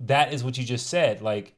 [0.00, 1.22] that is what you just said.
[1.22, 1.55] Like,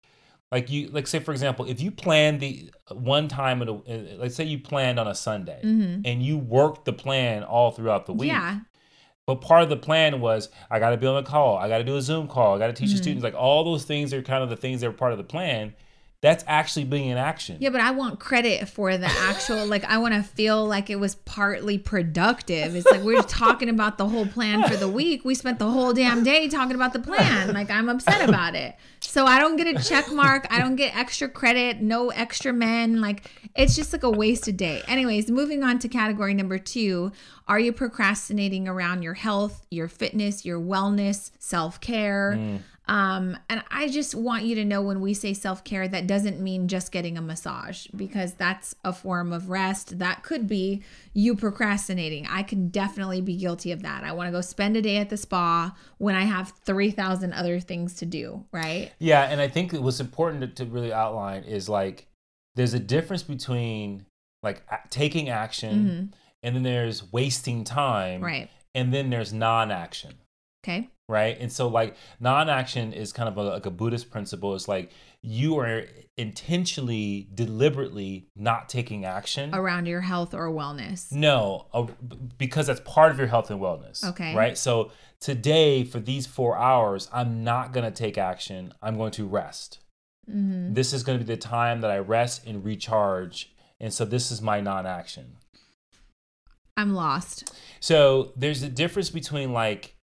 [0.51, 4.17] like you like say for example, if you plan the one time in a uh,
[4.19, 8.13] let's say you planned on a Sunday and you worked the plan all throughout the
[8.15, 8.31] week.
[8.33, 8.41] Mm-hmm.
[8.57, 8.61] yeah,
[9.27, 11.79] But part of the plan was I got to be on a call, I got
[11.79, 12.97] to do a Zoom call, I got to teach Mm-hmm.
[12.97, 13.25] the students.
[13.25, 15.75] Like all those things are kind of the things that are part of the plan.
[16.21, 17.59] That's actually being in action.
[17.61, 20.99] Yeah, but I want credit for the actual, like, I want to feel like it
[20.99, 22.75] was partly productive.
[22.75, 25.25] It's like we're talking about the whole plan for the week.
[25.25, 27.55] We spent the whole damn day talking about the plan.
[27.55, 28.75] Like, I'm upset about it.
[29.01, 30.49] So I don't get a check mark.
[30.51, 33.01] I don't get extra credit, no extra men.
[33.01, 34.83] Like, it's just like a wasted day.
[34.89, 37.13] Anyways, moving on to category number two
[37.47, 42.35] Are you procrastinating around your health, your fitness, your wellness, self care?
[42.37, 42.59] Mm.
[42.89, 46.41] Um, and I just want you to know when we say self care, that doesn't
[46.41, 49.99] mean just getting a massage because that's a form of rest.
[49.99, 52.27] That could be you procrastinating.
[52.31, 54.05] I can definitely be guilty of that.
[54.05, 57.61] I want to go spend a day at the spa when I have 3,000 other
[57.61, 58.91] things to do, right?
[58.99, 62.07] Yeah, and I think what's important to, to really outline is like
[62.55, 64.07] there's a difference between
[64.43, 68.17] like a- taking action and then there's wasting time.
[68.17, 68.25] Mm-hmm.
[68.25, 68.51] Right.
[68.75, 70.15] And then there's non-action.
[70.69, 70.91] Okay.
[71.09, 71.37] right?
[71.41, 74.55] And so like non-action is kind of a, like a Buddhist principle.
[74.55, 74.91] It's like
[75.23, 75.85] you are
[76.17, 79.55] intentionally, deliberately not taking action.
[79.55, 81.11] Around your health or wellness.
[81.11, 81.87] No, uh,
[82.37, 84.05] because that's part of your health and wellness.
[84.05, 84.35] Okay.
[84.35, 84.59] Right.
[84.59, 88.75] So today, for these four hours, I'm not going to take action.
[88.83, 89.81] I'm going to rest.
[90.31, 90.75] Mm-hmm.
[90.75, 93.55] This is going to be the time that I rest and recharge.
[93.81, 95.37] And so this is my non-action.
[96.77, 97.59] I'm lost.
[97.81, 99.97] So there's a difference between like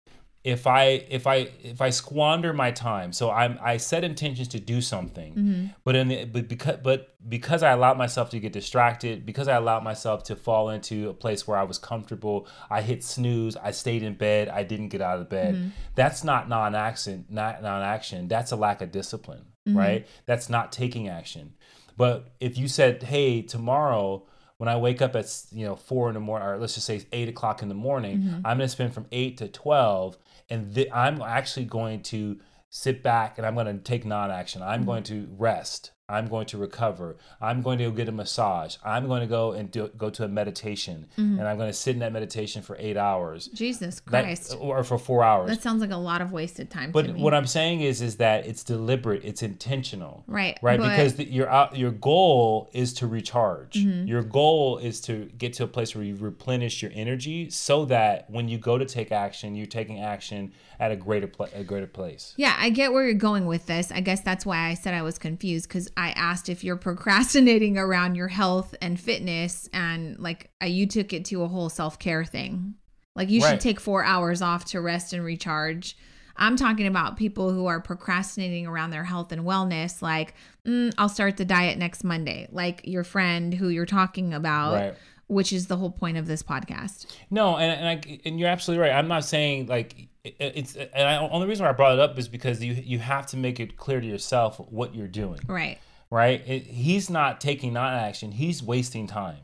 [0.45, 4.59] if I if I if I squander my time, so I'm I set intentions to
[4.61, 5.67] do something, Mm-hmm.
[5.85, 9.55] but in the, but because but because I allowed myself to get distracted, because I
[9.55, 13.71] allowed myself to fall into a place where I was comfortable, I hit snooze, I
[13.71, 15.55] stayed in bed, I didn't get out of bed.
[15.55, 15.69] Mm-hmm.
[15.95, 18.27] That's not non-action, not non-action.
[18.27, 19.79] That's a lack of discipline, Mm-hmm.
[19.79, 20.07] right?
[20.27, 21.55] That's not taking action.
[21.97, 24.25] But if you said, "Hey, tomorrow."
[24.59, 27.03] When I wake up at you know four in the morning, or let's just say
[27.11, 28.47] eight o'clock in the morning, Mm-hmm.
[28.47, 30.17] I'm going to spend from eight to twelve,
[30.53, 32.39] and th- I'm actually going to
[32.69, 34.63] sit back and I'm going to take non-action.
[34.63, 34.87] I'm mm-hmm.
[34.87, 35.93] going to rest.
[36.13, 37.17] I'm going to recover.
[37.41, 38.77] I'm going to go get a massage.
[38.85, 41.95] I'm going to go and do, go to a meditation, and I'm going to sit
[41.95, 44.57] in that meditation for eight hours, Jesus That- Christ.
[44.61, 45.49] or for four hours.
[45.51, 48.17] That sounds like a lot of wasted time to But what I'm saying is, is
[48.19, 52.93] that it's deliberate, it's intentional, Right, Right, but- because the, your out, your goal is
[52.95, 53.75] to recharge.
[53.75, 54.07] Mm-hmm.
[54.07, 58.29] Your goal is to get to a place where you replenish your energy, so that
[58.31, 61.87] when you go to take action, you're taking action at a greater pla- a greater
[61.87, 62.35] place.
[62.37, 63.93] Yeah, I get where you're going with this.
[63.93, 67.79] I guess that's why I said I was confused because I asked if you're procrastinating
[67.79, 72.01] around your health and fitness, and like uh, you took it to a whole self
[72.01, 72.75] care thing.
[73.15, 75.97] Like you should take four hours off to rest and recharge.
[76.37, 80.35] I'm talking about people who are procrastinating around their health and wellness, like,
[80.67, 84.95] mm, I'll start the diet next Monday, like your friend who you're talking about, Right.
[85.27, 87.07] Which is the whole point of this podcast.
[87.31, 88.93] No, and and, I, and you're absolutely right.
[88.93, 90.77] I'm not saying like it- it's.
[90.77, 93.37] And I, only reason why I brought it up is because you you have to
[93.37, 95.41] make it clear to yourself what you're doing.
[95.47, 95.79] Right.
[96.13, 96.47] Right?
[96.47, 99.39] It, he's not taking non-action; he's wasting time,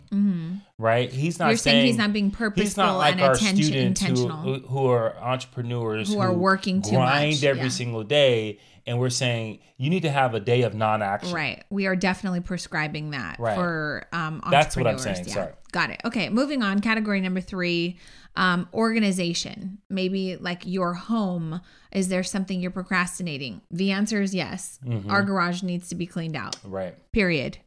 [0.79, 1.11] right?
[1.11, 1.47] He's not.
[1.47, 1.51] Mm-hmm.
[1.51, 4.37] You're saying he's not being He's purposeful not like and our attention students who, intentional.
[4.37, 7.69] who who are entrepreneurs Who are working too grind much, every yeah.
[7.69, 11.33] single day, and we're saying you need to have a day of non-action.
[11.33, 11.65] Right.
[11.71, 13.55] We are definitely prescribing that Right.
[13.57, 15.03] for um, That's what I'm entrepreneurs.
[15.25, 15.53] saying, sorry.
[15.73, 16.01] Got it.
[16.05, 16.29] Okay.
[16.29, 16.81] Moving on.
[16.81, 17.99] Category number three
[18.39, 19.79] um, organization.
[19.91, 21.61] Maybe like your home.
[21.93, 23.61] Is there something you're procrastinating?
[23.71, 24.79] The answer is yes.
[24.87, 25.11] Mm-hmm.
[25.11, 26.57] Our garage needs to be cleaned out.
[26.65, 26.95] Right.
[27.13, 27.59] Period.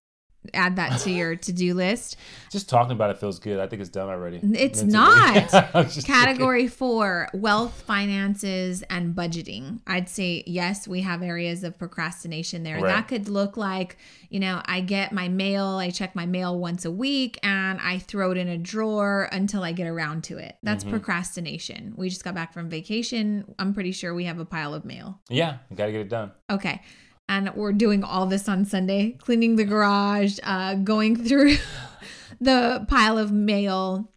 [0.54, 2.18] Add that to your to do list.
[2.52, 3.60] Just talking about it feels good.
[3.60, 4.38] I think it's done already.
[4.42, 4.92] It's Mentally.
[5.74, 5.92] not.
[6.04, 9.82] Category four wealth, finances, and budgeting.
[9.86, 12.78] I'd say, yes, we have areas of procrastination there.
[12.78, 12.88] Right.
[12.88, 13.98] That could look like,
[14.30, 18.00] you know, I get my mail, I check my mail once a week, and I
[18.00, 20.56] throw it in a drawer until I get around to it.
[20.64, 20.92] That's Mm-hmm.
[20.94, 21.94] procrastination.
[21.96, 23.54] We just got back from vacation.
[23.60, 25.20] I'm pretty sure we have a pile of mail.
[25.30, 26.32] Yeah, you got to get it done.
[26.50, 26.82] Okay.
[27.32, 31.56] And we're doing all this on Sunday, cleaning the garage, uh, going through
[32.42, 34.12] the pile of mail.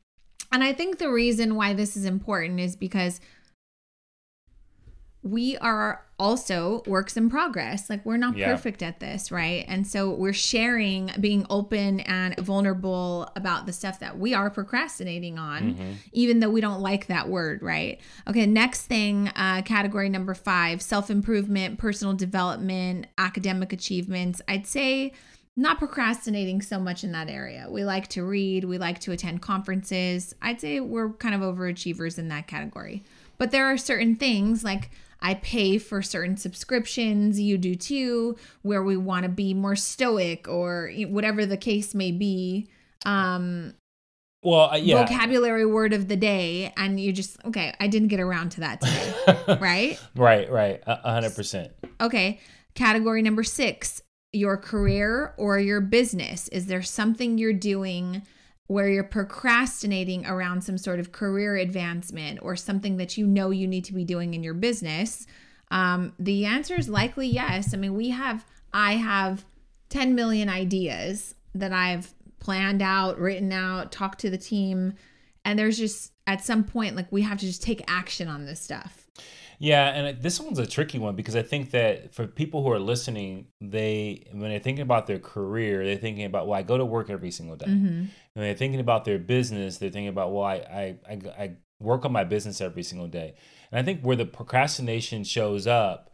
[0.51, 3.21] And I think the reason why this is important is because
[5.25, 7.89] we are also works in progress.
[7.89, 8.51] Like we're not Yeah.
[8.53, 9.65] perfect at this, right?
[9.67, 15.39] And so we're sharing, being open and vulnerable about the stuff that we are procrastinating
[15.39, 17.99] on, even though we don't like that word, right?
[18.29, 24.43] Okay, next thing, uh, category number five self improvement, personal development, academic achievements.
[24.47, 25.13] I'd say
[25.57, 27.67] not procrastinating so much in that area.
[27.71, 30.35] We like to read, we like to attend conferences.
[30.43, 33.03] I'd say we're kind of overachievers in that category.
[33.39, 38.83] But there are certain things like I pay for certain subscriptions, you do too, where
[38.83, 42.69] we want to be more stoic or whatever the case may be.
[43.07, 43.75] Um,
[44.43, 45.05] Well, uh, yeah.
[45.07, 48.81] vocabulary word of the day, and you just, okay, I didn't get around to that
[48.81, 49.15] today,
[49.61, 50.01] right?
[50.15, 50.83] right, right.
[50.87, 51.73] A a hundred percent.
[52.01, 52.41] Okay.
[52.75, 54.03] Category number six
[54.35, 56.49] your career or your business?
[56.49, 58.23] Is there something you're doing
[58.67, 63.67] where you're procrastinating around some sort of career advancement or something that you know you
[63.67, 65.27] need to be doing in your business?
[65.71, 67.75] Um, the answer is likely yes.
[67.75, 69.45] I mean, we have, I have
[69.91, 74.95] 10 million ideas that I've planned out, written out, talked to the team.
[75.45, 78.61] And there's just, at some point, like we have to just take action on this
[78.61, 79.04] stuff.
[79.65, 82.79] Yeah, and this one's a tricky one because I think that for people who are
[82.79, 86.85] listening, they when they're thinking about their career, they're thinking about well, I go to
[86.85, 87.69] work every single day.
[87.69, 88.05] Mm-hmm.
[88.35, 92.05] When they're thinking about their business, they're thinking about well, I, I I I work
[92.05, 93.37] on my business every single day.
[93.73, 96.11] And I think where the procrastination shows up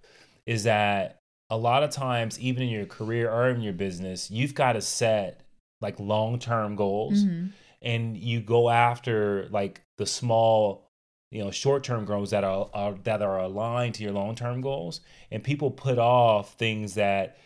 [0.46, 1.18] is that
[1.50, 4.80] a lot of times, even in your career or in your business, you've got to
[4.80, 5.42] set
[5.80, 7.46] like long term goals, mm-hmm.
[7.82, 10.89] and you go after like the small
[11.30, 15.42] you know short-term goals that are, are that are aligned to your long-term goals and
[15.42, 17.38] people put off things that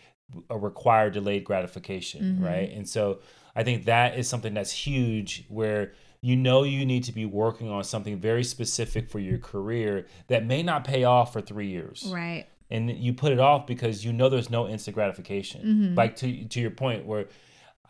[0.51, 2.45] require delayed gratification mm-hmm.
[2.45, 3.19] right and so
[3.55, 5.93] i think that is something that's huge where
[6.23, 10.47] you know you need to be working on something very specific for your career that
[10.47, 14.13] may not pay off for three years right and you put it off because you
[14.13, 15.95] know there's no instant gratification mm-hmm.
[15.95, 17.27] like to to your point where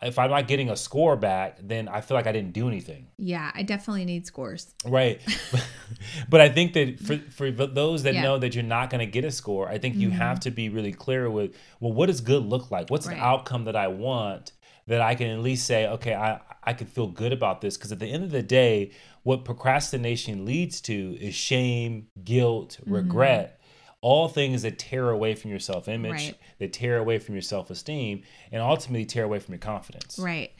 [0.01, 3.07] if I'm not getting a score back, then I feel like I didn't do anything.
[3.17, 4.73] Yeah, I definitely need scores.
[4.85, 5.21] Right.
[6.29, 8.23] but I think that for, for those that yeah.
[8.23, 10.17] know that you're not going to get a score, I think you mm-hmm.
[10.17, 12.89] have to be really clear with, well, what does good look like?
[12.89, 13.15] What's right.
[13.15, 14.51] the outcome that I want
[14.87, 17.77] that I can at least say, okay, I, I can feel good about this?
[17.77, 18.91] Because at the end of the day,
[19.23, 22.93] what procrastination leads to is shame, guilt, mm-hmm.
[24.05, 26.35] All things that tear away from your self image, right.
[26.59, 30.19] that tear away from your self esteem, and ultimately tear away from your confidence.
[30.19, 30.51] Right.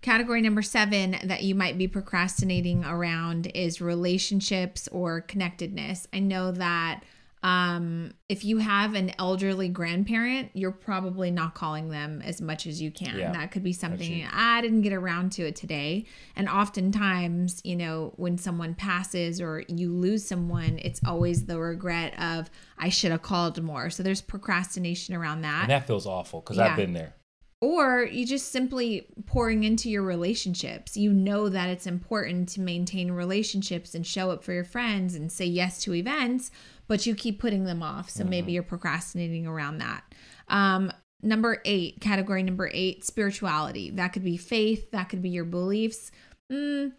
[0.00, 6.08] Category number seven that you might be procrastinating around is relationships or connectedness.
[6.14, 7.02] I know that
[7.44, 12.80] um, if you have an elderly grandparent, you're probably not calling them as much as
[12.80, 13.18] you can.
[13.18, 16.06] Yeah, that could be something I didn't get around to it today.
[16.36, 22.18] And oftentimes, you know, when someone passes or you lose someone, it's always the regret
[22.18, 23.90] of I should have called more.
[23.90, 25.64] So there's procrastination around that.
[25.64, 26.70] And that feels awful because yeah.
[26.70, 27.12] I've been there.
[27.60, 30.98] Or you just simply pouring into your relationships.
[30.98, 35.32] You know that it's important to maintain relationships and show up for your friends and
[35.32, 36.50] say yes to events
[36.86, 38.10] but you keep putting them off.
[38.10, 38.30] So mm-hmm.
[38.30, 40.02] maybe you're procrastinating around that.
[40.48, 40.92] Um,
[41.22, 43.90] number eight, category number eight, spirituality.
[43.90, 46.10] That could be faith, that could be your beliefs.
[46.52, 46.92] Mm,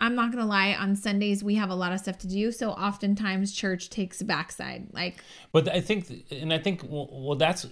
[0.00, 0.74] I'm not gonna lie.
[0.74, 4.24] On Sundays, we have a lot of stuff to do, so oftentimes church takes a
[4.24, 4.88] backside.
[4.92, 5.22] Like,
[5.52, 7.66] but I think, and I think, well, well, that's.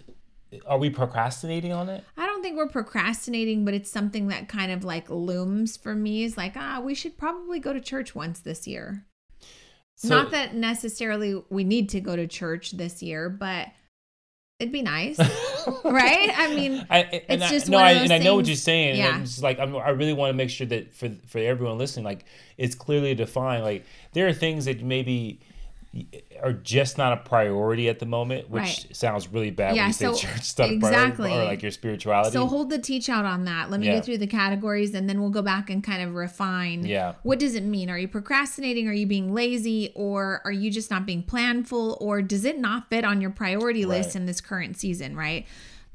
[0.66, 2.04] Are we procrastinating on it?
[2.16, 6.22] I don't think we're procrastinating, but it's something that kind of like looms for me.
[6.22, 9.04] Is like, ah, we should probably go to church once this year.
[10.04, 13.68] So, Not that necessarily we need to go to church this year, but
[14.58, 15.18] it'd be nice,
[15.84, 16.30] right?
[16.36, 18.96] I mean, I, it's I, just no, I, and things, I know what you're saying.
[18.96, 19.20] Yeah.
[19.20, 22.26] It's like I'm, i really want to make sure that for for everyone listening, like
[22.58, 23.64] it's clearly defined.
[23.64, 25.40] Like there are things that maybe
[26.42, 28.86] are just not a priority at the moment, which right.
[28.92, 31.32] sounds really bad yeah, when you so say church stuff exactly.
[31.32, 32.32] or like your spirituality.
[32.32, 33.70] So hold the teach out on that.
[33.70, 33.94] Let me yeah.
[33.94, 36.84] go through the categories and then we'll go back and kind of refine.
[36.84, 37.14] Yeah.
[37.22, 37.90] What does it mean?
[37.90, 38.88] Are you procrastinating?
[38.88, 39.92] Are you being lazy?
[39.94, 41.96] Or are you just not being planful?
[42.00, 44.16] Or does it not fit on your priority list right.
[44.16, 45.46] in this current season, right?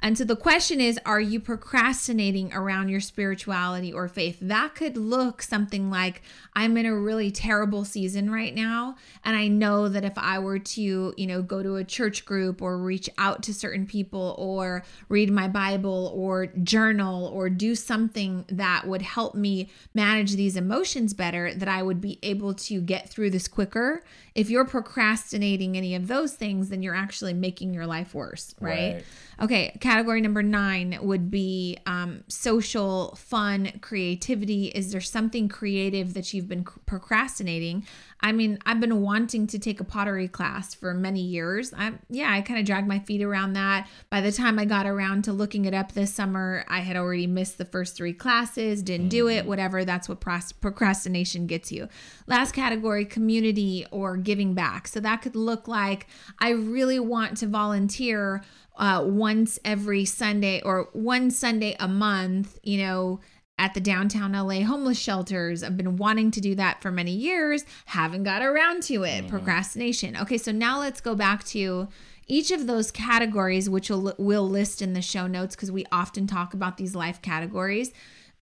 [0.02, 4.38] And so the question is Are you procrastinating around your spirituality or faith?
[4.42, 6.22] That could look something like
[6.54, 8.96] I'm in a really terrible season right now.
[9.24, 12.62] And I know that if I were to, you know, go to a church group
[12.62, 18.46] or reach out to certain people or read my Bible or journal or do something
[18.50, 23.10] that would help me manage these emotions better, that I would be able to get
[23.10, 24.04] through this quicker.
[24.36, 28.94] If you're procrastinating any of those things, then you're actually making your life worse, right?
[28.96, 29.04] right.
[29.42, 34.68] Okay, category number nine would be um, social, fun, creativity.
[34.68, 37.88] Is there something creative that you've been procrastinating?
[38.22, 41.74] I mean, I've been wanting to take a pottery class for many years.
[41.76, 43.88] I yeah, I kind of dragged my feet around that.
[44.12, 47.26] By the time I got around to looking it up this summer, I had already
[47.26, 49.48] missed the first three classes, didn't do it, mm.
[49.48, 49.86] whatever.
[49.86, 51.90] That's what procrastination gets you.
[52.28, 54.88] Last category, community or giving back.
[54.88, 56.06] So that could look like
[56.40, 58.44] I really want to volunteer
[58.80, 63.20] uh, once every Sunday or one Sunday a month, you know,
[63.60, 65.64] at the downtown LA homeless shelters.
[65.64, 69.26] I've been wanting to do that for many years, haven't got around to it.
[69.26, 69.28] Mm-hmm.
[69.28, 70.16] Procrastination.
[70.16, 71.90] Okay, so now let's go back to
[72.26, 76.26] each of those categories, which we'll, we'll list in the show notes because we often
[76.26, 77.92] talk about these life categories.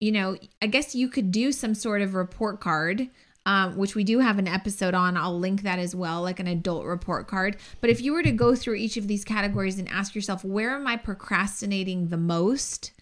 [0.00, 3.08] You know, I guess you could do some sort of report card
[3.46, 5.16] um, which we do have an episode on.
[5.16, 7.56] I'll link that as well, like an adult report card.
[7.80, 10.74] But if you were to go through each of these categories and ask yourself, where
[10.74, 12.92] am I procrastinating the most?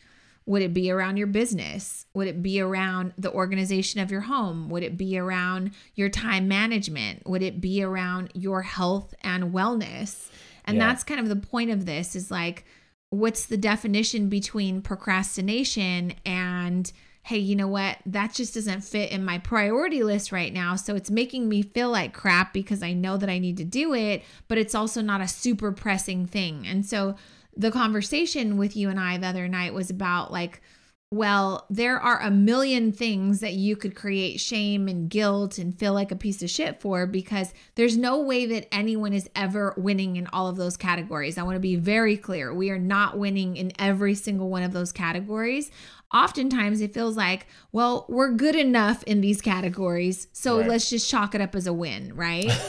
[0.44, 2.06] Would it be around your business?
[2.14, 4.68] Would it be around the organization of your home?
[4.70, 7.28] Would it be around your time management?
[7.28, 10.28] Would it be around your health and wellness?
[10.64, 10.88] And Yeah.
[10.88, 12.64] that's kind of the point of this is like,
[13.10, 16.90] what's the definition between procrastination and,
[17.24, 17.98] hey, you know what?
[18.04, 20.74] That just doesn't fit in my priority list right now.
[20.74, 23.94] So it's making me feel like crap because I know that I need to do
[23.94, 26.66] it, but it's also not a super pressing thing.
[26.66, 27.14] And so
[27.56, 30.60] the conversation with you and I the other night was about like,
[31.12, 35.92] well, there are a million things that you could create shame and guilt and feel
[35.92, 40.16] like a piece of shit for because there's no way that anyone is ever winning
[40.16, 41.36] in all of those categories.
[41.36, 42.54] I want to be very clear.
[42.54, 45.70] We are not winning in every single one of those categories.
[46.14, 50.68] Oftentimes it feels like, well, we're good enough in these categories, so Right.
[50.68, 52.50] let's just chalk it up as a win, right?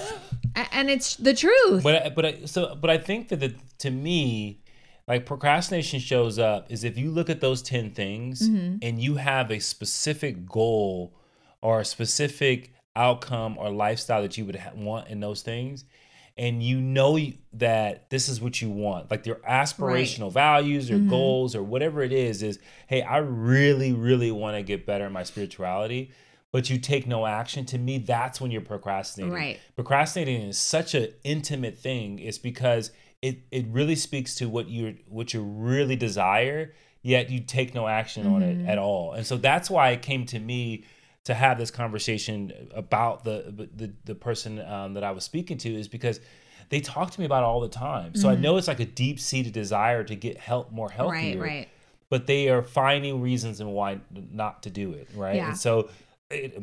[0.71, 1.81] And it's the truth.
[1.81, 4.61] But I- but I, so but I think that the, to me,
[5.07, 8.77] like procrastination shows up is if you look at those ten things mm-hmm.
[8.81, 11.13] and you have a specific goal
[11.61, 15.85] or a specific outcome or lifestyle that you would ha- want in those things.
[16.35, 17.19] And you know
[17.53, 21.09] that this is what you want, like your aspirational values or mm-hmm.
[21.09, 22.41] goals or whatever it is.
[22.41, 26.11] Is hey, I really, really want to get better in my spirituality,
[26.51, 27.65] but you take no action.
[27.65, 29.59] To me, that's when you're procrastinating Right.
[29.75, 32.89] procrastinating is such an intimate thing it's because
[33.27, 37.87] it it really speaks to what you what you really desire yet you take no
[37.87, 38.65] action on Mm-hmm.
[38.67, 40.83] it at all and so that's why it came to me
[41.23, 43.37] to have this conversation about the
[43.81, 46.19] the, the person um, that i was speaking to is because
[46.69, 48.85] they talk to me about it all the time so i know it's like a
[49.03, 51.41] deep-seated desire to get help more healthier Mm-hmm.
[51.41, 51.69] Right, right.
[52.09, 53.99] but they are finding reasons and why
[54.31, 55.47] not to do it right Yeah.
[55.49, 55.89] and so
[56.29, 56.61] it,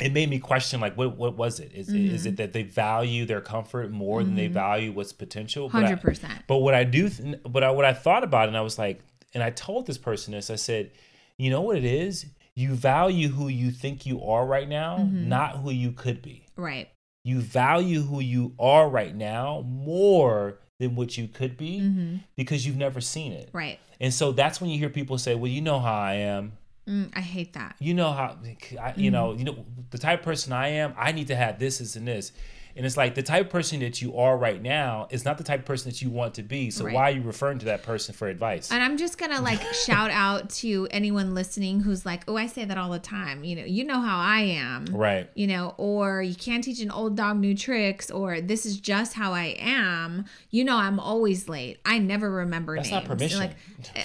[0.00, 2.14] it made me question like what what was it is, Mm-hmm.
[2.14, 5.94] is it that they value their comfort more than they value what's potential But I-
[5.94, 6.28] 100%.
[6.48, 8.78] but what i do th- but I, what i thought about it and i was
[8.78, 9.00] like
[9.34, 10.90] and i told this person this i said
[11.38, 12.26] you know what it is
[12.56, 15.28] you value who you think you are right now Mm-hmm.
[15.28, 16.88] not who you could be Right.
[17.24, 22.16] you value who you are right now more than what you could be Mm-hmm.
[22.36, 23.78] because you've never seen it Right.
[24.00, 26.52] and so that's when you hear people say well you know how i am
[26.88, 27.76] Mm, I hate that.
[27.78, 28.36] you know how
[28.80, 31.58] I, you know you know the type of person i am i need to have
[31.58, 32.30] this this and this
[32.76, 35.44] and it's like the type of person that you are right now is not the
[35.44, 36.94] type of person that you want to be so Right.
[36.94, 40.10] why are you referring to that person for advice And I'm just gonna like shout
[40.10, 43.44] out to anyone listening who's like, oh, I say that all the time.
[43.44, 44.86] You know, you know how I am.
[44.86, 48.78] right You know, or you can't teach an old dog new tricks, or this is
[48.80, 50.24] just how I am.
[50.50, 51.78] You know, I'm always late.
[51.84, 53.02] I never remember That's names.
[53.08, 53.38] not permission.
[53.38, 53.56] Like,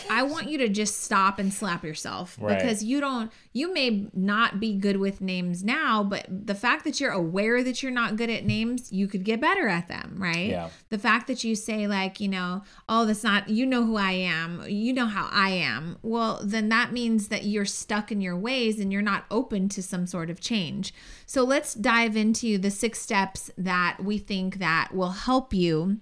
[0.09, 2.57] I want you to just stop and slap yourself Right.
[2.57, 3.31] because you don't.
[3.53, 7.81] You may not be good with names now, but the fact that you're aware that
[7.81, 8.58] you're not good at names,
[8.89, 10.49] you could get better at them, right?
[10.49, 10.69] Yeah.
[10.89, 14.11] the fact that you say like you know oh that's not you know who i
[14.11, 18.37] am you know how i am well then that means that you're stuck in your
[18.37, 20.93] ways and you're not open to some sort of change
[21.25, 25.99] so let's dive into the six steps that we think that will help you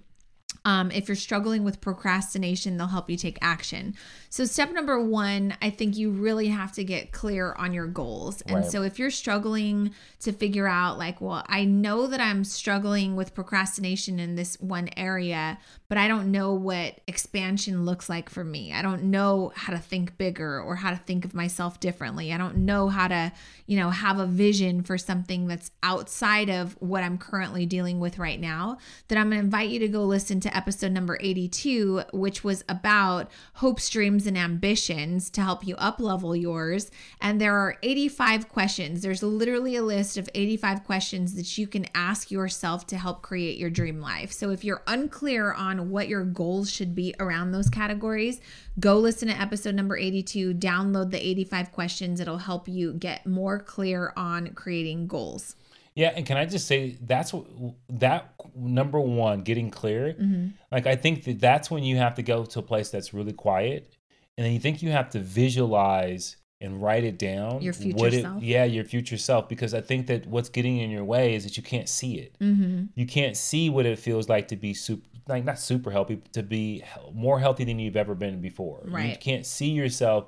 [0.64, 3.94] um, if you're struggling with procrastination, they'll help you take action.
[4.30, 8.42] So, step number one, I think you really have to get clear on your goals.
[8.42, 8.64] And Right.
[8.64, 13.34] so, if you're struggling to figure out, like, well, I know that I'm struggling with
[13.34, 15.58] procrastination in this one area,
[15.88, 18.72] but I don't know what expansion looks like for me.
[18.72, 22.32] I don't know how to think bigger or how to think of myself differently.
[22.32, 23.32] I don't know how to,
[23.66, 28.18] you know, have a vision for something that's outside of what I'm currently dealing with
[28.18, 28.78] right now.
[29.08, 32.64] Then I'm going to invite you to go listen to episode number 82, which was
[32.68, 36.90] about hopes, dreams, and ambitions to help you up level yours.
[37.20, 39.02] And there are 85 questions.
[39.02, 43.58] There's literally a list of 85 questions that you can ask yourself to help create
[43.58, 44.32] your dream life.
[44.32, 48.40] So if you're unclear on what your goals should be around those categories,
[48.80, 52.20] go listen to episode number 82, download the 85 questions.
[52.20, 55.54] It'll help you get more clear on creating goals.
[55.94, 57.44] yeah and can i just say that's what
[57.88, 60.48] that number one getting clear Mm-hmm.
[60.70, 63.32] like i think that that's when you have to go to a place that's really
[63.32, 63.96] quiet
[64.38, 68.22] and then you think you have to visualize and write it down Your future it,
[68.22, 68.42] self.
[68.42, 71.56] yeah your future self because i think that what's getting in your way is that
[71.56, 72.84] you can't see it Mm-hmm.
[72.94, 76.42] you can't see what it feels like to be super like not super healthy to
[76.42, 76.82] be
[77.12, 80.26] more healthy than you've ever been before right you can't see yourself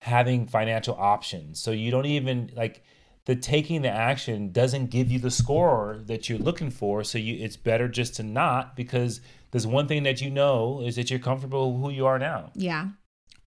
[0.00, 2.82] having financial options so you don't even like
[3.26, 7.42] the taking the action doesn't give you the score that you're looking for so you
[7.44, 9.20] it's better just to not because
[9.52, 12.50] there's one thing that you know is that you're comfortable with who you are now
[12.54, 12.88] Yeah.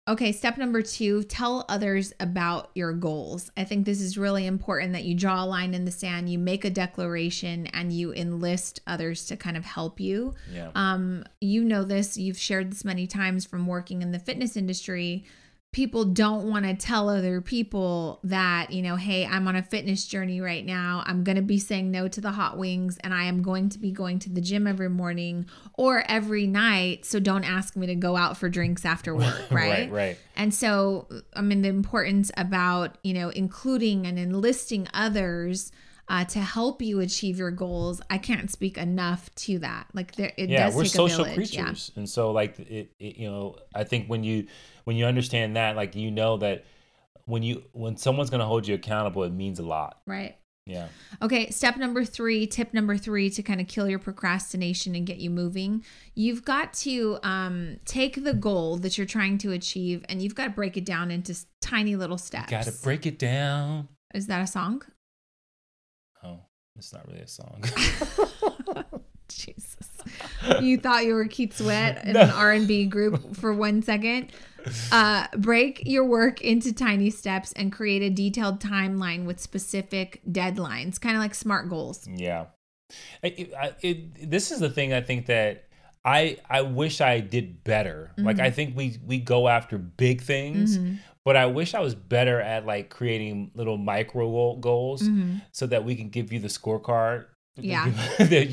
[0.05, 3.49] Okay, step number two tell others about your goals.
[3.55, 6.37] I think this is really important that you draw a line in the sand, you
[6.37, 10.33] make a declaration, and you enlist others to kind of help you.
[10.51, 10.71] Yeah.
[10.75, 15.23] Um, you know this, you've shared this many times from working in the fitness industry
[15.73, 20.05] people don't want to tell other people that, you know, hey, I'm on a fitness
[20.05, 21.03] journey right now.
[21.07, 23.79] I'm going to be saying no to the hot wings and I am going to
[23.79, 27.05] be going to the gym every morning or every night.
[27.05, 29.69] So don't ask me to go out for drinks after work, right?
[29.69, 30.17] right, right.
[30.35, 35.71] And so, I mean, the importance about, you know, including and enlisting others.
[36.09, 39.87] Uh, to help you achieve your goals, I can't speak enough to that.
[39.93, 41.53] Like there, it yeah, does we're take social a village.
[41.53, 41.63] Yeah.
[41.63, 44.47] creatures, and so like it, it, you know, I think when you
[44.83, 46.65] when you understand that, like you know that
[47.25, 50.01] when you when someone's going to hold you accountable, it means a lot.
[50.05, 50.35] Right.
[50.65, 50.87] Yeah.
[51.21, 55.17] Okay, step number three, tip number three to kind of kill your procrastination and get
[55.17, 55.83] you moving.
[56.15, 60.45] You've got to um, take the goal that you're trying to achieve and you've got
[60.45, 62.49] to break it down into tiny little steps.
[62.49, 63.89] Got to break it down.
[64.13, 64.83] Is that a song?
[66.77, 67.63] It's not really a song.
[69.29, 69.87] Jesus.
[70.61, 74.31] You thought you were Keith Sweat in an R&B group for one second.
[74.91, 80.99] Uh, break your work into tiny steps and create a detailed timeline with specific deadlines,
[80.99, 82.07] kind of like SMART goals.
[82.07, 82.45] yeah.
[83.23, 85.65] It, I- it, this is the thing I think that
[86.05, 88.11] I I wish I did better.
[88.17, 88.45] Like Mm-hmm.
[88.45, 90.77] I think we we go after big things,
[91.25, 95.07] but I wish I was better at like creating little micro goal- goals
[95.51, 97.25] so that we can give you the scorecard.
[97.59, 97.63] Mm-hmm.
[97.63, 97.85] Yeah.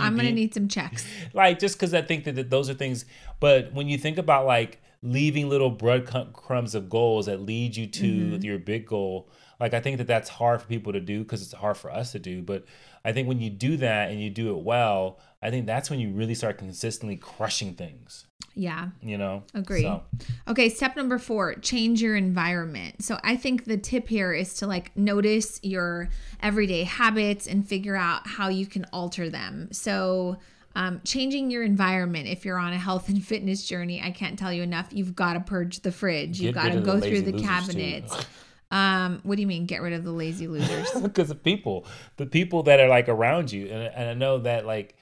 [0.05, 0.35] I'm going to need.
[0.35, 1.07] need some checks.
[1.35, 3.05] like just because I think that, that those are things.
[3.41, 8.07] But when you think about like leaving little breadcrumbs of goals that lead you to
[8.07, 8.43] Mm-hmm.
[8.45, 11.53] your big goal, like I think that that's hard for people to do because it's
[11.55, 12.43] hard for us to do.
[12.43, 12.64] But
[13.05, 16.01] I think when you do that and you do it well, I think that's when
[16.01, 18.27] you really start consistently crushing things.
[18.55, 18.88] Yeah.
[19.03, 19.82] You know, Agree.
[19.82, 20.03] So,
[20.49, 23.03] Okay, step number four, change your environment.
[23.03, 26.09] So I think the tip here is to like notice your
[26.43, 29.68] everyday habits and figure out how you can alter them.
[29.72, 30.38] So
[30.74, 34.53] um, changing your environment if you're on a health and fitness journey, I can't tell
[34.53, 34.88] you enough.
[34.91, 36.41] You've got to purge the fridge.
[36.41, 38.26] You've got to of the go through the cabinets.
[38.72, 39.66] Um, what do you mean?
[39.66, 40.93] Get rid of the lazy losers?
[41.03, 41.86] because of people,
[42.18, 44.95] the people that are like around you, and, and I know that like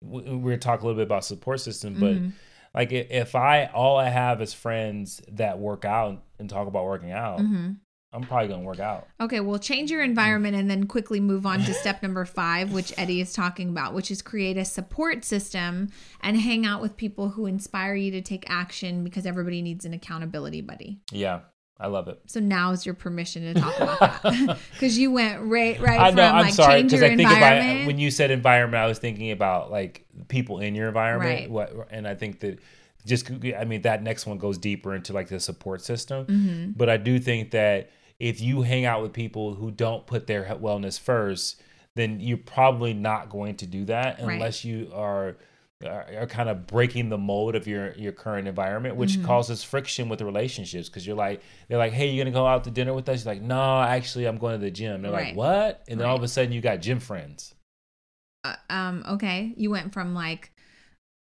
[0.00, 2.28] we- we're gonna talk a little bit about support system, but Mm-hmm.
[2.76, 7.10] Like if I all I have is friends that work out and talk about working
[7.10, 7.72] out, Mm-hmm.
[8.12, 9.08] I'm probably gonna work out.
[9.20, 12.94] Okay, well, change your environment and then quickly move on to step number five, which
[12.96, 15.90] Eddie is talking about, which is create a support system
[16.22, 19.92] and hang out with people who inspire you to take action because everybody needs an
[19.92, 20.98] accountability buddy.
[21.10, 21.40] Yeah,
[21.78, 22.18] I love it.
[22.26, 26.08] So now is your permission to talk about that because you went right, right I
[26.08, 26.22] from know.
[26.24, 27.86] I'm like sorry change because your I think about environment.
[27.86, 31.40] when you said environment, I was thinking about like people in your environment.
[31.40, 31.50] Right.
[31.50, 32.60] What, and I think that
[33.04, 36.24] just I mean that next one goes deeper into like the support system.
[36.26, 36.70] Mm-hmm.
[36.76, 40.44] But I do think that if you hang out with people who don't put their
[40.44, 41.60] wellness first,
[41.94, 44.34] then you're probably not going to do that Right.
[44.34, 45.36] unless you are.
[45.84, 49.26] Are are kind of breaking the mold of your your current environment, which Mm-hmm.
[49.26, 50.88] causes friction with the relationships.
[50.88, 53.34] Because you're like, they're like, "Hey, you're gonna go out to dinner with us?" You're
[53.34, 55.28] like, "No, actually, I'm going to the gym." They're Right.
[55.28, 57.54] like, "What?" And then all of a sudden, you got gym friends.
[58.42, 60.52] Uh, um, okay, you went from like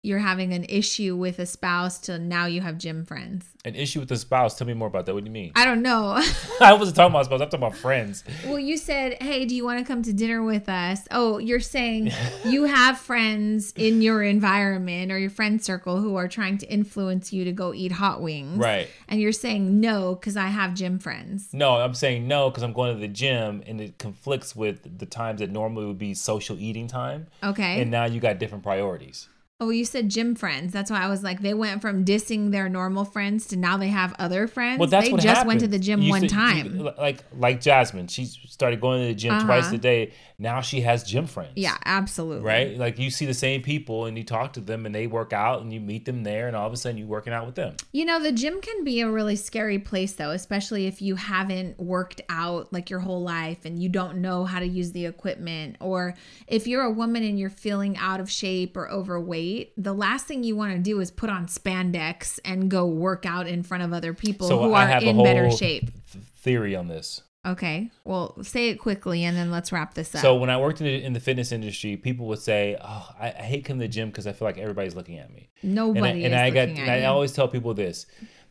[0.02, 3.46] you're having an issue with a spouse to now you have gym friends.
[3.64, 4.56] An issue with a spouse.
[4.56, 5.14] Tell me more about that.
[5.14, 5.50] What do you mean?
[5.56, 6.12] I don't know.
[6.60, 7.40] I wasn't talking about spouse.
[7.40, 8.22] I'm talking about friends.
[8.46, 11.58] Well, you said, "Hey, do you want to come to dinner with us?" Oh, you're
[11.58, 12.12] saying
[12.44, 17.32] you have friends in your environment or your friend circle who are trying to influence
[17.32, 18.58] you to go eat hot wings.
[18.58, 18.88] Right.
[19.08, 21.48] And you're saying no cuz I have gym friends.
[21.52, 25.06] No, I'm saying no because I'm going to the gym and it conflicts with the
[25.06, 27.26] times that normally would be social eating time.
[27.42, 27.82] Okay.
[27.82, 29.28] And now you got different priorities.
[29.60, 30.72] Oh, you said gym friends.
[30.72, 33.88] That's why I was like they went from dissing their normal friends to now they
[33.88, 34.78] have other friends.
[34.78, 35.48] Well, that's they what just happened.
[35.48, 36.76] went to the gym You one to- time.
[36.76, 39.74] you- like like Jasmine, she started going to the gym twice Uh-huh.
[39.74, 40.12] a day.
[40.38, 41.54] Now she has gym friends.
[41.56, 42.44] yeah, absolutely.
[42.44, 42.78] Right?
[42.78, 45.62] Like you see the same people and you talk to them and they work out
[45.62, 47.74] and you meet them there and all of a sudden you're working out with them.
[47.90, 51.80] You know, the gym can be a really scary place, though, especially if you haven't
[51.80, 55.74] worked out like your whole life and you don't know how to use the equipment.
[55.80, 56.14] Or
[56.46, 60.42] if you're a woman and you're feeling out of shape or overweight, the last thing
[60.44, 63.92] you want to do is put on spandex and go work out in front of
[63.92, 65.90] other people So who I are in whole better shape.
[66.12, 67.22] th- theory on this.
[67.46, 67.90] Okay.
[68.04, 70.20] Well, say it quickly and then let's wrap this up.
[70.20, 73.28] So when I worked in the, in the fitness industry, people would say, "Oh, I,
[73.28, 76.24] I hate coming to the gym because I feel like everybody's looking at me." Nobody
[76.24, 78.06] and I, and I got and I always tell people this: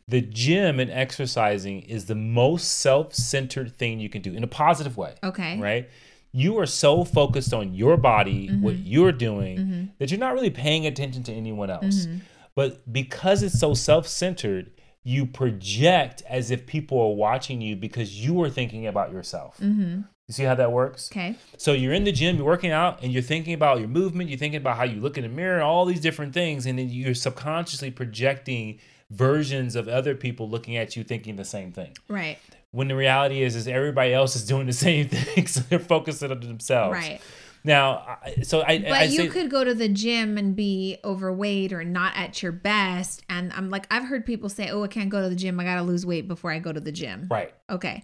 [0.08, 4.96] the gym and exercising is the most self-centered thing you can do in a positive
[4.98, 5.16] way.
[5.24, 5.60] Okay.
[5.60, 5.90] Right?
[6.32, 8.86] You are so focused on your body, what Mm-hmm.
[8.86, 12.06] you're doing, that you're not really paying attention to anyone else.
[12.06, 12.18] Mm-hmm.
[12.54, 14.72] But because it's so self-centered,
[15.04, 19.58] you project as if people are watching you because you are thinking about yourself.
[19.58, 20.02] Mm-hmm.
[20.28, 21.10] You see how that works?
[21.10, 21.36] Okay.
[21.56, 24.38] So you're in the gym, you're working out, and you're thinking about your movement, you're
[24.38, 27.14] thinking about how you look in the mirror, all these different things, and then you're
[27.14, 31.96] subconsciously projecting versions of other people looking at you thinking the same thing.
[32.10, 32.40] Right.
[32.72, 36.32] When the reality is, is everybody else is doing the same thing, so they're focusing
[36.32, 36.94] on themselves.
[36.94, 37.22] Right.
[37.64, 41.74] Now, so I, But I you say, could go to the gym and be overweight
[41.74, 43.24] or not at your best.
[43.30, 45.60] And I'm like, I've heard people say, oh, I can't go to the gym.
[45.60, 47.28] I got to lose weight before I go to the gym.
[47.30, 48.04] right, Okay.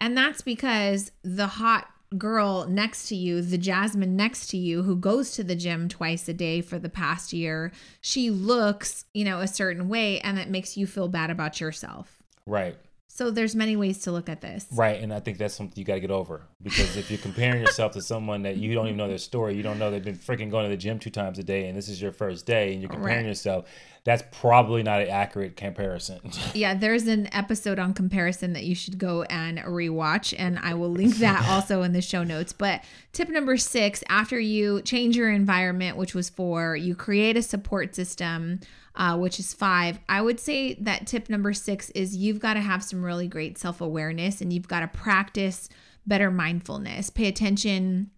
[0.00, 1.86] And that's because the hot
[2.18, 6.28] girl next to you, the Jasmine next to you, who goes to the gym twice
[6.28, 10.48] a day for the past year, she looks, you know, a certain way and it
[10.48, 12.20] makes you feel bad about yourself.
[12.46, 12.76] right.
[13.16, 14.66] So there's many ways to look at this.
[14.72, 17.62] Right, and I think that's something you got to get over because if you're comparing
[17.62, 20.16] yourself to someone that you don't even know their story, you don't know they've been
[20.16, 22.72] freaking going to the gym two times a day, and this is your first day,
[22.72, 23.26] and you're comparing Right.
[23.26, 23.66] yourself,
[24.02, 26.18] that's probably not an accurate comparison.
[26.54, 30.90] Yeah, there's an episode on comparison that you should go and rewatch, and I will
[30.90, 32.52] link that also in the show notes.
[32.52, 37.42] But tip number six after you change your environment, which was four, you create a
[37.42, 38.58] support system,
[38.96, 39.98] uh, which is five.
[40.08, 43.58] I would say that tip number six is you've got to have some really great
[43.58, 45.68] self awareness and you've got to practice
[46.06, 47.10] better mindfulness.
[47.10, 48.10] Pay attention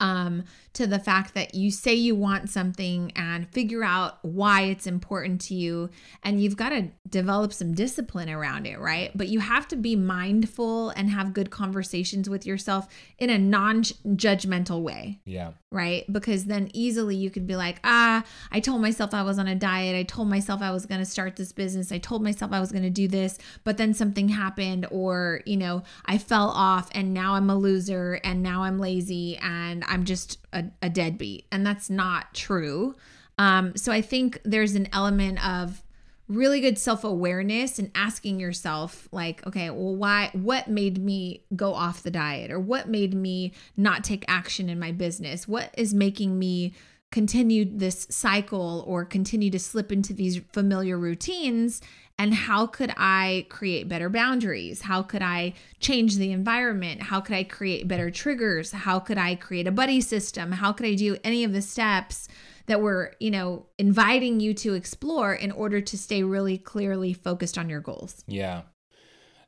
[0.00, 0.44] um,
[0.78, 5.40] to the fact that you say you want something and figure out why it's important
[5.40, 5.90] to you.
[6.22, 9.10] And you've got to develop some discipline around it, right?
[9.12, 12.86] But you have to be mindful and have good conversations with yourself
[13.18, 16.10] in a non judgmental way yeah, right?
[16.12, 19.54] Because then easily you could be like, ah, I told myself I was on a
[19.54, 19.96] diet.
[19.96, 21.92] I told myself I was going to start this business.
[21.92, 25.56] I told myself I was going to do this, but then something happened, or, you
[25.56, 30.04] know, I fell off and now I'm a loser and now I'm lazy and I'm
[30.04, 31.46] just a, a deadbeat.
[31.50, 32.94] And that's not true.
[33.38, 35.82] Um, so I think there's an element of
[36.28, 42.02] really good self-awareness and asking yourself like okay well why what made me go off
[42.02, 46.38] the diet or what made me not take action in my business what is making
[46.38, 46.74] me
[47.10, 51.80] continue this cycle or continue to slip into these familiar routines
[52.18, 57.36] and how could i create better boundaries how could i change the environment how could
[57.36, 61.16] i create better triggers how could i create a buddy system how could i do
[61.24, 62.28] any of the steps
[62.68, 67.58] that we're, you know, inviting you to explore in order to stay really clearly focused
[67.58, 68.24] on your goals.
[68.26, 68.62] yeah,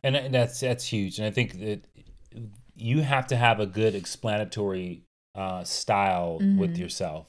[0.03, 1.85] and, that's that's huge, and I think that
[2.75, 5.05] you have to have a good explanatory
[5.35, 6.79] uh, style with Mhm.
[6.79, 7.27] yourself.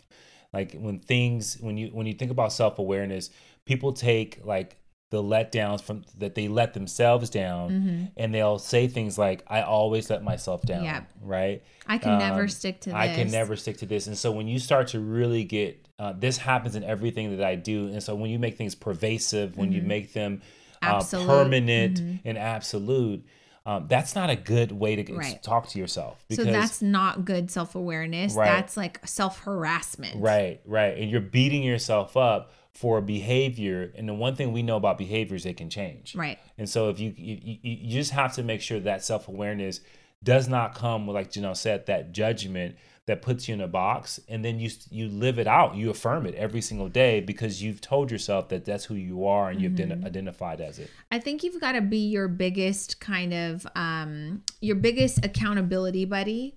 [0.54, 3.30] Like when things when you when you think about self awareness,
[3.66, 4.78] people take like
[5.12, 8.06] the letdowns from that they let themselves down Mm-hmm.
[8.18, 11.04] and they'll say things like i always let myself down Yep.
[11.22, 12.96] right I can never Um, stick to this.
[12.96, 16.14] i can never stick to this and so when you start to really get uh,
[16.18, 19.72] this happens in everything that i do and so when you make things pervasive when
[19.72, 20.42] you make them
[20.82, 20.96] uh, Mm-hmm.
[20.96, 21.28] Absolute.
[21.28, 22.20] permanent Mhm.
[22.26, 23.24] and absolute
[23.64, 25.44] um, that's not a good way to Right.
[25.44, 28.34] talk to yourself So that's not good self awareness.
[28.34, 28.46] Right.
[28.48, 30.20] That's like self harassment.
[30.20, 30.98] Right, right.
[30.98, 33.92] And you're beating yourself up for behavior.
[33.98, 36.16] And the one thing we know about behavior is it can change.
[36.16, 36.40] Right.
[36.58, 39.82] And so if you you, you- just have to make sure that self awareness
[40.24, 42.76] does not come with, like Janelle said, that judgment
[43.08, 45.76] that puts you in a box, and then you you live it out.
[45.76, 49.50] You affirm it every single day because you've told yourself that that's who you are
[49.50, 50.06] and you've Mm-hmm.
[50.06, 50.90] identified as it.
[51.12, 56.56] I think you've got to be your biggest kind of um your biggest accountability buddy,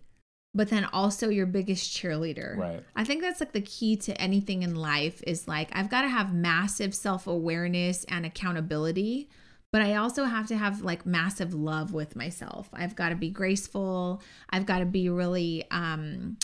[0.54, 2.56] but then also your biggest cheerleader.
[2.56, 2.82] Right.
[2.94, 6.08] I think that's like the key to anything in life is like I've got to
[6.08, 9.28] have massive self-awareness and accountability,
[9.72, 12.68] but I also have to have like massive love with myself.
[12.72, 14.22] I've got to be graceful.
[14.50, 16.36] I've got to be really um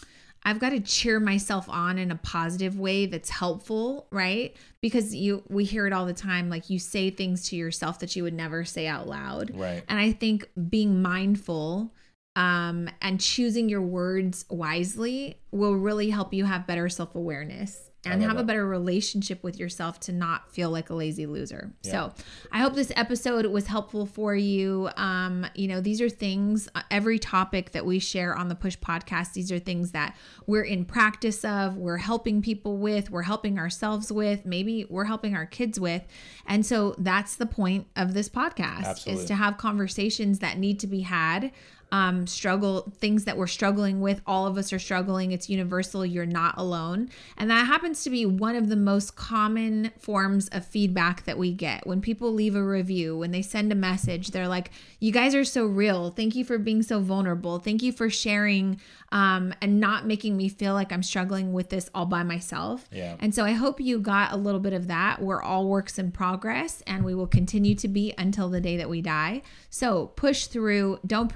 [0.42, 4.56] I've got to cheer myself on in a positive way that's helpful, right?
[4.80, 8.16] Because you we hear it all the time like you say things to yourself that
[8.16, 9.52] you would never say out loud.
[9.54, 9.84] Right.
[9.88, 11.92] And I think being mindful
[12.37, 18.22] um, and choosing your words wisely will really help you have better self awareness and
[18.22, 21.72] have a better relationship with yourself to not feel like a lazy loser.
[21.83, 21.91] Yeah.
[21.91, 22.14] So
[22.51, 24.89] I hope this episode was helpful for you.
[24.97, 28.78] Um, you know, these are things, uh, every topic that we share on the Push
[28.78, 30.16] podcast, these are things that
[30.47, 35.37] we're in practice of, we're helping people with, we're helping ourselves with, maybe we're helping
[35.37, 36.03] our kids with.
[36.47, 39.22] And so that's the point of this podcast Absolutely.
[39.22, 41.53] is to have conversations that need to be had
[41.93, 44.20] um, struggle, things that we're struggling with.
[44.26, 45.32] All of us are struggling.
[45.32, 46.07] It's universal.
[46.07, 47.11] You're not alone.
[47.36, 51.53] And that happens to be one of the most common forms of feedback that we
[51.53, 51.86] get.
[51.86, 54.70] When people leave a review, when they send a message, they're like,
[55.01, 56.11] You guys are so real.
[56.11, 57.59] Thank you for being so vulnerable.
[57.59, 58.80] Thank you for sharing
[59.12, 62.88] um, and not making me feel like I'm struggling with this all by myself.
[62.93, 63.16] Yeah.
[63.18, 65.20] And so I hope you got a little bit of that.
[65.20, 68.88] We're all works in progress and we will continue to be until the day that
[68.88, 69.43] we die.
[69.68, 71.28] So push through, don't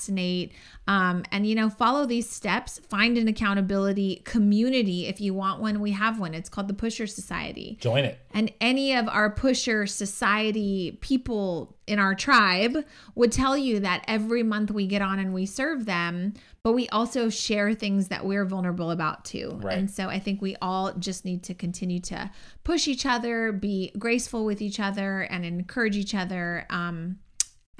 [0.00, 0.52] procrastinate,
[0.86, 2.80] um, and you know, follow these steps.
[2.88, 5.80] Find an accountability community if you want one.
[5.80, 6.34] We have one.
[6.34, 7.78] It's called the Pusher Society.
[7.80, 8.18] Join it.
[8.32, 12.76] And any of our pusher society people in our tribe
[13.14, 16.88] would tell you that every month we get on and we serve them, but we
[16.90, 19.58] also share things that we're vulnerable about too.
[19.62, 19.76] Right.
[19.76, 22.30] And so I think we all just need to continue to
[22.62, 26.66] push each other, be graceful with each other, and encourage each other.
[26.70, 27.18] Um,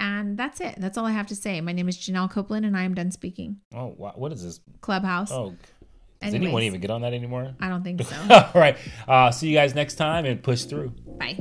[0.01, 0.75] and that's it.
[0.79, 1.61] That's all I have to say.
[1.61, 3.57] My name is Janelle Copeland, and I am done speaking.
[3.73, 4.13] Oh, wow.
[4.15, 4.59] what is this?
[4.81, 5.31] Clubhouse.
[5.31, 5.51] Oh,
[6.21, 6.41] does Anyways.
[6.47, 7.53] anyone even get on that anymore?
[7.59, 8.15] I don't think so.
[8.31, 8.77] All right.
[9.07, 10.89] Uh, see you guys next time and push through.
[11.19, 11.37] Bye.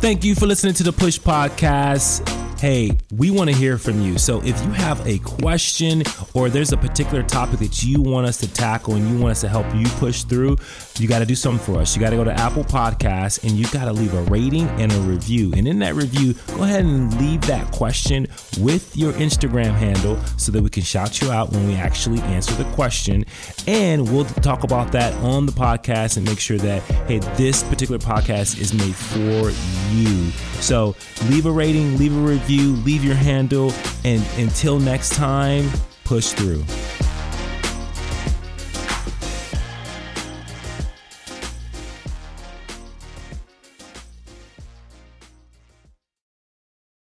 [0.00, 2.28] Thank you for listening to the Push Podcast.
[2.60, 4.18] Hey, we want to hear from you.
[4.18, 6.02] So if you have a question
[6.34, 9.40] or there's a particular topic that you want us to tackle and you want us
[9.42, 10.56] to help you push through,
[11.00, 11.94] you got to do something for us.
[11.94, 14.92] You got to go to Apple Podcasts and you got to leave a rating and
[14.92, 15.52] a review.
[15.56, 18.26] And in that review, go ahead and leave that question
[18.60, 22.54] with your Instagram handle so that we can shout you out when we actually answer
[22.54, 23.24] the question.
[23.66, 27.98] And we'll talk about that on the podcast and make sure that, hey, this particular
[27.98, 29.50] podcast is made for
[29.92, 30.30] you.
[30.60, 30.94] So
[31.28, 33.72] leave a rating, leave a review, leave your handle,
[34.04, 35.68] and until next time,
[36.04, 36.64] push through.